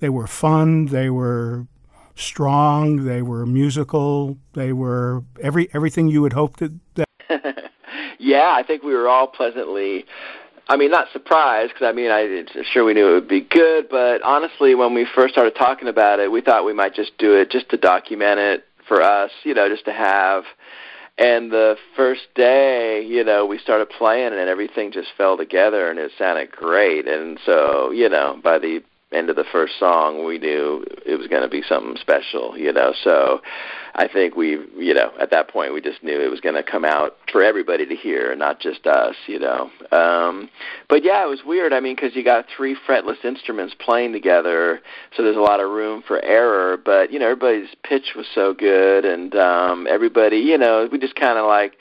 they 0.00 0.08
were 0.08 0.26
fun. 0.26 0.86
They 0.86 1.10
were 1.10 1.66
strong. 2.14 3.04
They 3.04 3.22
were 3.22 3.46
musical. 3.46 4.38
They 4.54 4.72
were 4.72 5.24
every 5.40 5.68
everything 5.72 6.08
you 6.08 6.22
would 6.22 6.32
hope 6.32 6.58
that. 6.58 6.72
that 6.94 7.06
yeah, 8.18 8.52
I 8.54 8.62
think 8.62 8.82
we 8.82 8.94
were 8.94 9.08
all 9.08 9.26
pleasantly. 9.26 10.04
I 10.68 10.76
mean, 10.76 10.90
not 10.90 11.08
surprised 11.12 11.72
because 11.74 11.86
I 11.86 11.92
mean, 11.92 12.10
I 12.10 12.44
sure 12.72 12.84
we 12.84 12.94
knew 12.94 13.08
it 13.10 13.14
would 13.14 13.28
be 13.28 13.40
good, 13.40 13.88
but 13.88 14.20
honestly, 14.22 14.74
when 14.74 14.94
we 14.94 15.06
first 15.14 15.34
started 15.34 15.54
talking 15.54 15.88
about 15.88 16.18
it, 16.18 16.30
we 16.30 16.40
thought 16.40 16.64
we 16.64 16.72
might 16.72 16.94
just 16.94 17.16
do 17.18 17.34
it 17.34 17.50
just 17.50 17.68
to 17.70 17.76
document 17.76 18.40
it 18.40 18.64
for 18.88 19.00
us, 19.02 19.30
you 19.44 19.54
know, 19.54 19.68
just 19.68 19.84
to 19.86 19.92
have. 19.92 20.44
And 21.18 21.50
the 21.50 21.76
first 21.94 22.22
day, 22.34 23.02
you 23.02 23.24
know, 23.24 23.46
we 23.46 23.58
started 23.58 23.88
playing 23.88 24.34
and 24.34 24.48
everything 24.48 24.92
just 24.92 25.08
fell 25.16 25.36
together 25.36 25.90
and 25.90 25.98
it 25.98 26.12
sounded 26.18 26.52
great. 26.52 27.08
And 27.08 27.38
so, 27.46 27.90
you 27.90 28.08
know, 28.08 28.38
by 28.42 28.58
the 28.58 28.82
end 29.12 29.30
of 29.30 29.36
the 29.36 29.44
first 29.52 29.74
song, 29.78 30.24
we 30.24 30.38
knew 30.38 30.84
it 31.06 31.16
was 31.16 31.28
going 31.28 31.42
to 31.42 31.48
be 31.48 31.62
something 31.62 31.96
special, 31.96 32.58
you 32.58 32.72
know. 32.72 32.92
So 33.04 33.40
I 33.94 34.08
think 34.08 34.34
we, 34.34 34.58
you 34.76 34.94
know, 34.94 35.12
at 35.20 35.30
that 35.30 35.48
point 35.48 35.72
we 35.72 35.80
just 35.80 36.02
knew 36.02 36.20
it 36.20 36.30
was 36.30 36.40
going 36.40 36.56
to 36.56 36.62
come 36.62 36.84
out 36.84 37.16
for 37.30 37.42
everybody 37.42 37.86
to 37.86 37.94
hear, 37.94 38.34
not 38.34 38.58
just 38.58 38.86
us, 38.86 39.14
you 39.28 39.38
know. 39.38 39.70
Um, 39.92 40.50
but 40.88 41.04
yeah, 41.04 41.24
it 41.24 41.28
was 41.28 41.40
weird. 41.46 41.72
I 41.72 41.78
mean, 41.78 41.94
because 41.94 42.16
you 42.16 42.24
got 42.24 42.46
three 42.56 42.76
fretless 42.86 43.24
instruments 43.24 43.74
playing 43.78 44.12
together, 44.12 44.80
so 45.16 45.22
there's 45.22 45.36
a 45.36 45.40
lot 45.40 45.60
of 45.60 45.70
room 45.70 46.02
for 46.06 46.20
error. 46.24 46.76
But 46.76 47.12
you 47.12 47.20
know, 47.20 47.26
everybody's 47.26 47.74
pitch 47.84 48.14
was 48.16 48.26
so 48.34 48.54
good, 48.54 49.04
and 49.04 49.34
um, 49.36 49.86
everybody, 49.88 50.38
you 50.38 50.58
know, 50.58 50.88
we 50.90 50.98
just 50.98 51.14
kind 51.14 51.38
of 51.38 51.46
like 51.46 51.74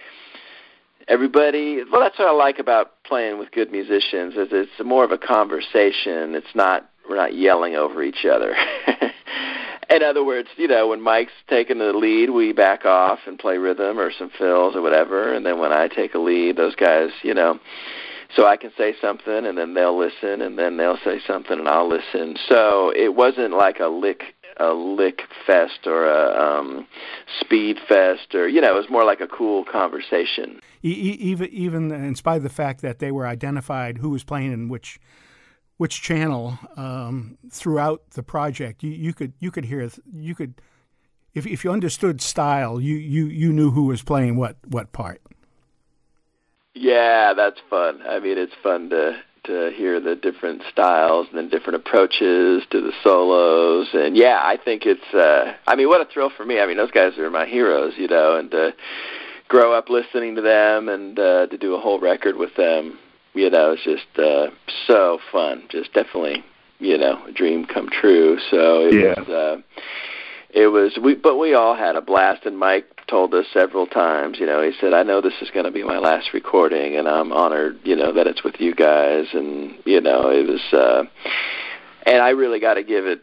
everybody 1.08 1.84
well 1.92 2.02
that's 2.02 2.18
what 2.18 2.28
i 2.28 2.32
like 2.32 2.58
about 2.58 3.04
playing 3.04 3.38
with 3.38 3.52
good 3.52 3.72
musicians 3.72 4.34
is 4.34 4.48
it's 4.52 4.72
more 4.84 5.04
of 5.04 5.12
a 5.12 5.20
conversation 5.20 6.34
it's 6.34 6.56
not 6.56 6.90
we're 7.10 7.16
not 7.16 7.36
yelling 7.36 7.76
over 7.76 8.04
each 8.04 8.26
other 8.26 8.56
in 9.90 10.04
other 10.04 10.24
words 10.24 10.50
you 10.58 10.68
know 10.68 10.88
when 10.88 11.02
mike's 11.02 11.32
taking 11.50 11.80
the 11.80 11.94
lead 11.94 12.30
we 12.30 12.54
back 12.54 12.86
off 12.86 13.20
and 13.28 13.40
play 13.40 13.58
rhythm 13.58 14.00
or 14.00 14.12
some 14.18 14.32
fills 14.38 14.76
or 14.76 14.82
whatever 14.82 15.34
and 15.34 15.46
then 15.46 15.60
when 15.60 15.72
i 15.72 15.88
take 15.88 16.14
a 16.14 16.20
lead 16.20 16.56
those 16.56 16.76
guys 16.76 17.10
you 17.24 17.34
know 17.34 17.60
so 18.36 18.46
I 18.46 18.58
can 18.58 18.72
say 18.78 18.96
something 19.00 19.46
and 19.46 19.58
then 19.58 19.74
they'll 19.74 19.98
listen 19.98 20.42
and 20.42 20.58
then 20.58 20.78
they'll 20.78 21.00
say 21.04 21.22
something 21.26 21.58
and 21.58 21.68
I'll 21.68 21.88
listen. 21.88 22.36
So 22.50 22.92
it 22.96 23.16
wasn't 23.16 23.54
like 23.54 23.80
a 23.80 23.88
lick 23.88 24.24
a 24.58 24.74
lick 24.74 25.24
fest 25.46 25.86
or 25.86 26.06
a 26.06 26.60
um 26.60 26.88
speed 27.42 27.78
fest 27.88 28.34
or 28.34 28.48
you 28.48 28.62
know, 28.62 28.76
it 28.76 28.80
was 28.80 28.90
more 28.90 29.06
like 29.06 29.22
a 29.22 29.28
cool 29.28 29.66
conversation. 29.66 30.60
Even 30.82 31.50
even 31.50 31.92
in 31.92 32.16
spite 32.16 32.38
of 32.38 32.44
the 32.44 32.50
fact 32.50 32.82
that 32.82 33.00
they 33.00 33.12
were 33.12 33.28
identified 33.28 33.98
who 33.98 34.10
was 34.10 34.24
playing 34.24 34.52
in 34.52 34.70
which 34.70 35.00
which 35.78 36.02
channel 36.02 36.58
um, 36.78 37.38
throughout 37.52 38.12
the 38.12 38.24
project, 38.24 38.84
you, 38.84 38.92
you 38.92 39.14
could 39.14 39.34
you 39.40 39.52
could 39.52 39.66
hear 39.66 39.90
you 40.12 40.36
could 40.36 40.62
if 41.34 41.46
if 41.46 41.64
you 41.64 41.72
understood 41.72 42.22
style, 42.22 42.80
you 42.80 42.96
you 42.96 43.26
you 43.26 43.52
knew 43.52 43.72
who 43.72 43.86
was 43.86 44.02
playing 44.02 44.38
what 44.38 44.58
what 44.68 44.92
part. 44.92 45.22
Yeah, 46.74 47.34
that's 47.34 47.60
fun. 47.70 48.02
I 48.08 48.20
mean, 48.20 48.38
it's 48.38 48.54
fun 48.64 48.90
to 48.90 49.18
to 49.46 49.72
hear 49.76 50.00
the 50.00 50.16
different 50.16 50.64
styles 50.72 51.28
and 51.32 51.38
the 51.38 51.58
different 51.58 51.76
approaches 51.76 52.64
to 52.72 52.82
the 52.82 52.92
solos. 53.04 53.90
And 53.94 54.18
yeah, 54.18 54.40
I 54.42 54.58
think 54.58 54.86
it's. 54.86 55.14
uh 55.14 55.54
I 55.68 55.76
mean, 55.76 55.90
what 55.90 56.02
a 56.02 56.06
thrill 56.12 56.32
for 56.36 56.46
me. 56.46 56.60
I 56.60 56.66
mean, 56.66 56.78
those 56.78 56.92
guys 56.92 57.18
are 57.18 57.30
my 57.30 57.46
heroes, 57.46 57.94
you 57.98 58.08
know, 58.08 58.38
and 58.38 58.50
to 58.52 58.74
grow 59.48 59.74
up 59.74 59.90
listening 59.90 60.36
to 60.36 60.42
them 60.42 60.90
and 60.90 61.20
uh, 61.20 61.48
to 61.48 61.58
do 61.58 61.76
a 61.76 61.80
whole 61.80 62.00
record 62.00 62.36
with 62.36 62.56
them. 62.56 62.98
You 63.36 63.50
know, 63.50 63.72
it's 63.72 63.84
just 63.84 64.18
uh, 64.18 64.48
so 64.88 65.20
fun. 65.32 65.64
Just 65.70 65.94
definitely, 65.94 66.44
you 66.80 66.98
know, 66.98 67.24
a 67.26 67.32
dream 67.32 67.66
come 67.66 67.90
true. 67.90 68.40
So 68.50 68.88
it 68.88 68.94
yeah. 68.94 69.20
was. 69.20 69.30
Uh, 69.30 69.62
it 70.56 70.68
was 70.68 70.98
we 71.04 71.16
but 71.16 71.38
we 71.38 71.54
all 71.54 71.76
had 71.76 71.98
a 71.98 72.02
blast 72.02 72.46
and 72.46 72.58
Mike 72.58 72.86
told 73.08 73.34
us 73.34 73.46
several 73.54 73.86
times, 73.86 74.38
you 74.40 74.46
know, 74.46 74.62
he 74.64 74.72
said, 74.80 74.94
I 74.94 75.04
know 75.04 75.20
this 75.22 75.34
is 75.42 75.52
going 75.52 75.66
to 75.66 75.72
be 75.72 75.84
my 75.84 76.00
last 76.00 76.34
recording 76.34 76.96
and 76.96 77.08
I'm 77.08 77.32
honored, 77.34 77.78
you 77.84 77.96
know, 77.96 78.14
that 78.14 78.26
it's 78.26 78.44
with 78.44 78.56
you 78.60 78.74
guys 78.74 79.26
and, 79.34 79.76
you 79.86 80.00
know, 80.00 80.30
it 80.32 80.48
was 80.48 80.62
uh 80.72 81.04
and 82.04 82.24
I 82.24 82.30
really 82.30 82.62
got 82.62 82.76
to 82.76 82.84
give 82.84 83.06
it 83.06 83.22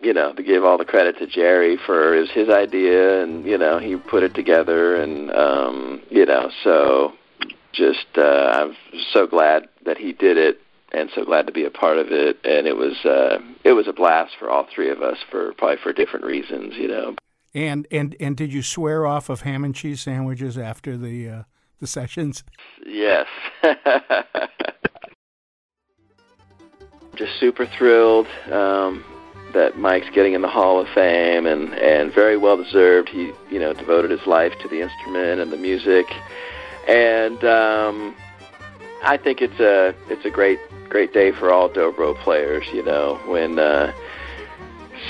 you 0.00 0.12
know, 0.12 0.32
to 0.34 0.42
give 0.42 0.64
all 0.64 0.78
the 0.78 0.84
credit 0.84 1.18
to 1.18 1.26
Jerry 1.26 1.78
for 1.86 2.14
it 2.14 2.20
was 2.20 2.30
his 2.30 2.48
idea 2.48 3.22
and, 3.22 3.44
you 3.44 3.58
know, 3.58 3.78
he 3.78 3.96
put 3.96 4.22
it 4.22 4.34
together 4.34 4.96
and 4.96 5.30
um, 5.32 6.02
you 6.08 6.24
know, 6.24 6.50
so 6.62 7.14
just 7.74 8.06
uh 8.16 8.50
I'm 8.52 8.76
so 9.12 9.26
glad 9.26 9.68
that 9.84 9.98
he 9.98 10.12
did 10.12 10.38
it 10.38 10.60
and 10.94 11.10
so 11.14 11.24
glad 11.24 11.46
to 11.46 11.52
be 11.52 11.64
a 11.64 11.70
part 11.70 11.98
of 11.98 12.10
it. 12.10 12.38
And 12.44 12.66
it 12.66 12.76
was 12.76 13.04
uh, 13.04 13.38
it 13.64 13.72
was 13.72 13.88
a 13.88 13.92
blast 13.92 14.34
for 14.38 14.48
all 14.48 14.66
three 14.74 14.90
of 14.90 15.02
us 15.02 15.18
for 15.30 15.52
probably 15.54 15.76
for 15.82 15.92
different 15.92 16.24
reasons, 16.24 16.74
you 16.76 16.88
know. 16.88 17.14
And 17.54 17.86
and 17.90 18.16
and 18.20 18.36
did 18.36 18.52
you 18.52 18.62
swear 18.62 19.06
off 19.06 19.28
of 19.28 19.42
ham 19.42 19.64
and 19.64 19.74
cheese 19.74 20.00
sandwiches 20.02 20.56
after 20.56 20.96
the 20.96 21.28
uh, 21.28 21.42
the 21.80 21.86
sessions? 21.86 22.44
Yes. 22.86 23.26
Just 27.16 27.38
super 27.38 27.66
thrilled 27.78 28.26
um, 28.50 29.04
that 29.52 29.78
Mike's 29.78 30.10
getting 30.12 30.34
in 30.34 30.42
the 30.42 30.48
Hall 30.48 30.80
of 30.80 30.88
Fame, 30.94 31.46
and 31.46 31.72
and 31.74 32.12
very 32.12 32.36
well 32.36 32.56
deserved. 32.56 33.08
He 33.08 33.30
you 33.50 33.60
know 33.60 33.72
devoted 33.72 34.10
his 34.10 34.26
life 34.26 34.52
to 34.62 34.68
the 34.68 34.80
instrument 34.80 35.40
and 35.40 35.52
the 35.52 35.56
music, 35.56 36.06
and 36.88 37.42
um, 37.44 38.14
I 39.02 39.16
think 39.16 39.42
it's 39.42 39.60
a 39.60 39.94
it's 40.08 40.24
a 40.24 40.30
great 40.30 40.58
great 40.88 41.12
day 41.12 41.32
for 41.32 41.52
all 41.52 41.68
dobro 41.68 42.16
players. 42.18 42.66
You 42.72 42.84
know, 42.84 43.20
when 43.26 43.58
uh, 43.58 43.92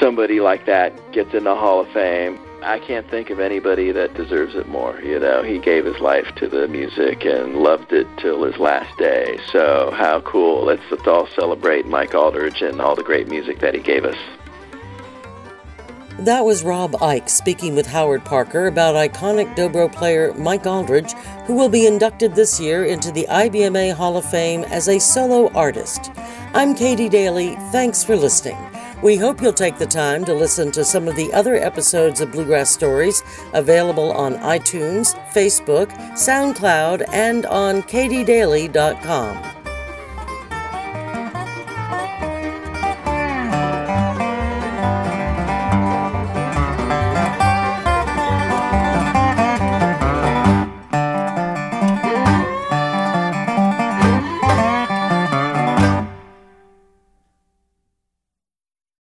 somebody 0.01 0.41
like 0.41 0.67
that 0.67 1.13
gets 1.13 1.35
in 1.35 1.45
the 1.45 1.55
Hall 1.55 1.81
of 1.81 1.89
Fame, 1.93 2.39
I 2.63 2.79
can't 2.79 3.09
think 3.11 3.31
of 3.31 3.41
anybody 3.41 3.93
that 3.93 4.15
deserves 4.15 4.55
it 4.55 4.69
more. 4.69 5.01
You 5.01 5.19
know, 5.19 5.43
he 5.43 5.59
gave 5.59 5.85
his 5.85 6.01
life 6.01 6.35
to 6.37 6.49
the 6.49 6.67
music 6.69 7.25
and 7.25 7.57
loved 7.57 7.93
it 7.93 8.07
till 8.19 8.43
his 8.45 8.59
last 8.59 8.97
day. 8.99 9.39
So 9.53 9.93
how 9.95 10.21
cool! 10.23 10.65
Let's 10.65 10.83
let's 10.91 11.07
all 11.07 11.27
celebrate 11.29 11.87
Mike 11.87 12.15
Auldridge 12.15 12.63
and 12.63 12.81
all 12.81 12.97
the 12.97 13.05
great 13.05 13.29
music 13.29 13.61
that 13.61 13.75
he 13.75 13.81
gave 13.81 14.05
us. 14.05 14.17
That 16.25 16.47
was 16.47 16.65
Rob 16.65 16.93
Ickes 16.93 17.29
speaking 17.29 17.75
with 17.75 17.87
Howard 17.87 18.25
Parker 18.25 18.67
about 18.67 18.95
iconic 18.95 19.55
dobro 19.55 19.93
player 19.93 20.33
Mike 20.33 20.63
Auldridge, 20.63 21.13
who 21.45 21.55
will 21.55 21.69
be 21.69 21.87
inducted 21.87 22.35
this 22.35 22.59
year 22.59 22.87
into 22.87 23.13
the 23.13 23.27
IBMA 23.29 23.93
Hall 23.93 24.17
of 24.17 24.25
Fame 24.25 24.65
as 24.65 24.89
a 24.89 24.99
solo 24.99 25.53
artist. 25.53 26.11
I'm 26.55 26.75
Katie 26.75 27.11
Daly. 27.11 27.57
Thanks 27.73 28.03
for 28.03 28.17
listening. 28.17 28.57
We 29.03 29.17
hope 29.17 29.43
you'll 29.43 29.53
take 29.53 29.77
the 29.77 29.85
time 29.85 30.25
to 30.25 30.33
listen 30.33 30.73
to 30.73 30.83
some 30.83 31.09
of 31.09 31.17
the 31.17 31.31
other 31.35 31.57
episodes 31.57 32.23
of 32.23 32.33
Bluegrass 32.33 32.71
Stories 32.71 33.23
available 33.53 34.11
on 34.13 34.37
iTunes, 34.37 35.15
Facebook, 35.35 35.93
SoundCloud, 36.13 37.05
and 37.13 37.45
on 37.45 37.83
katiedaly.com. 37.83 39.54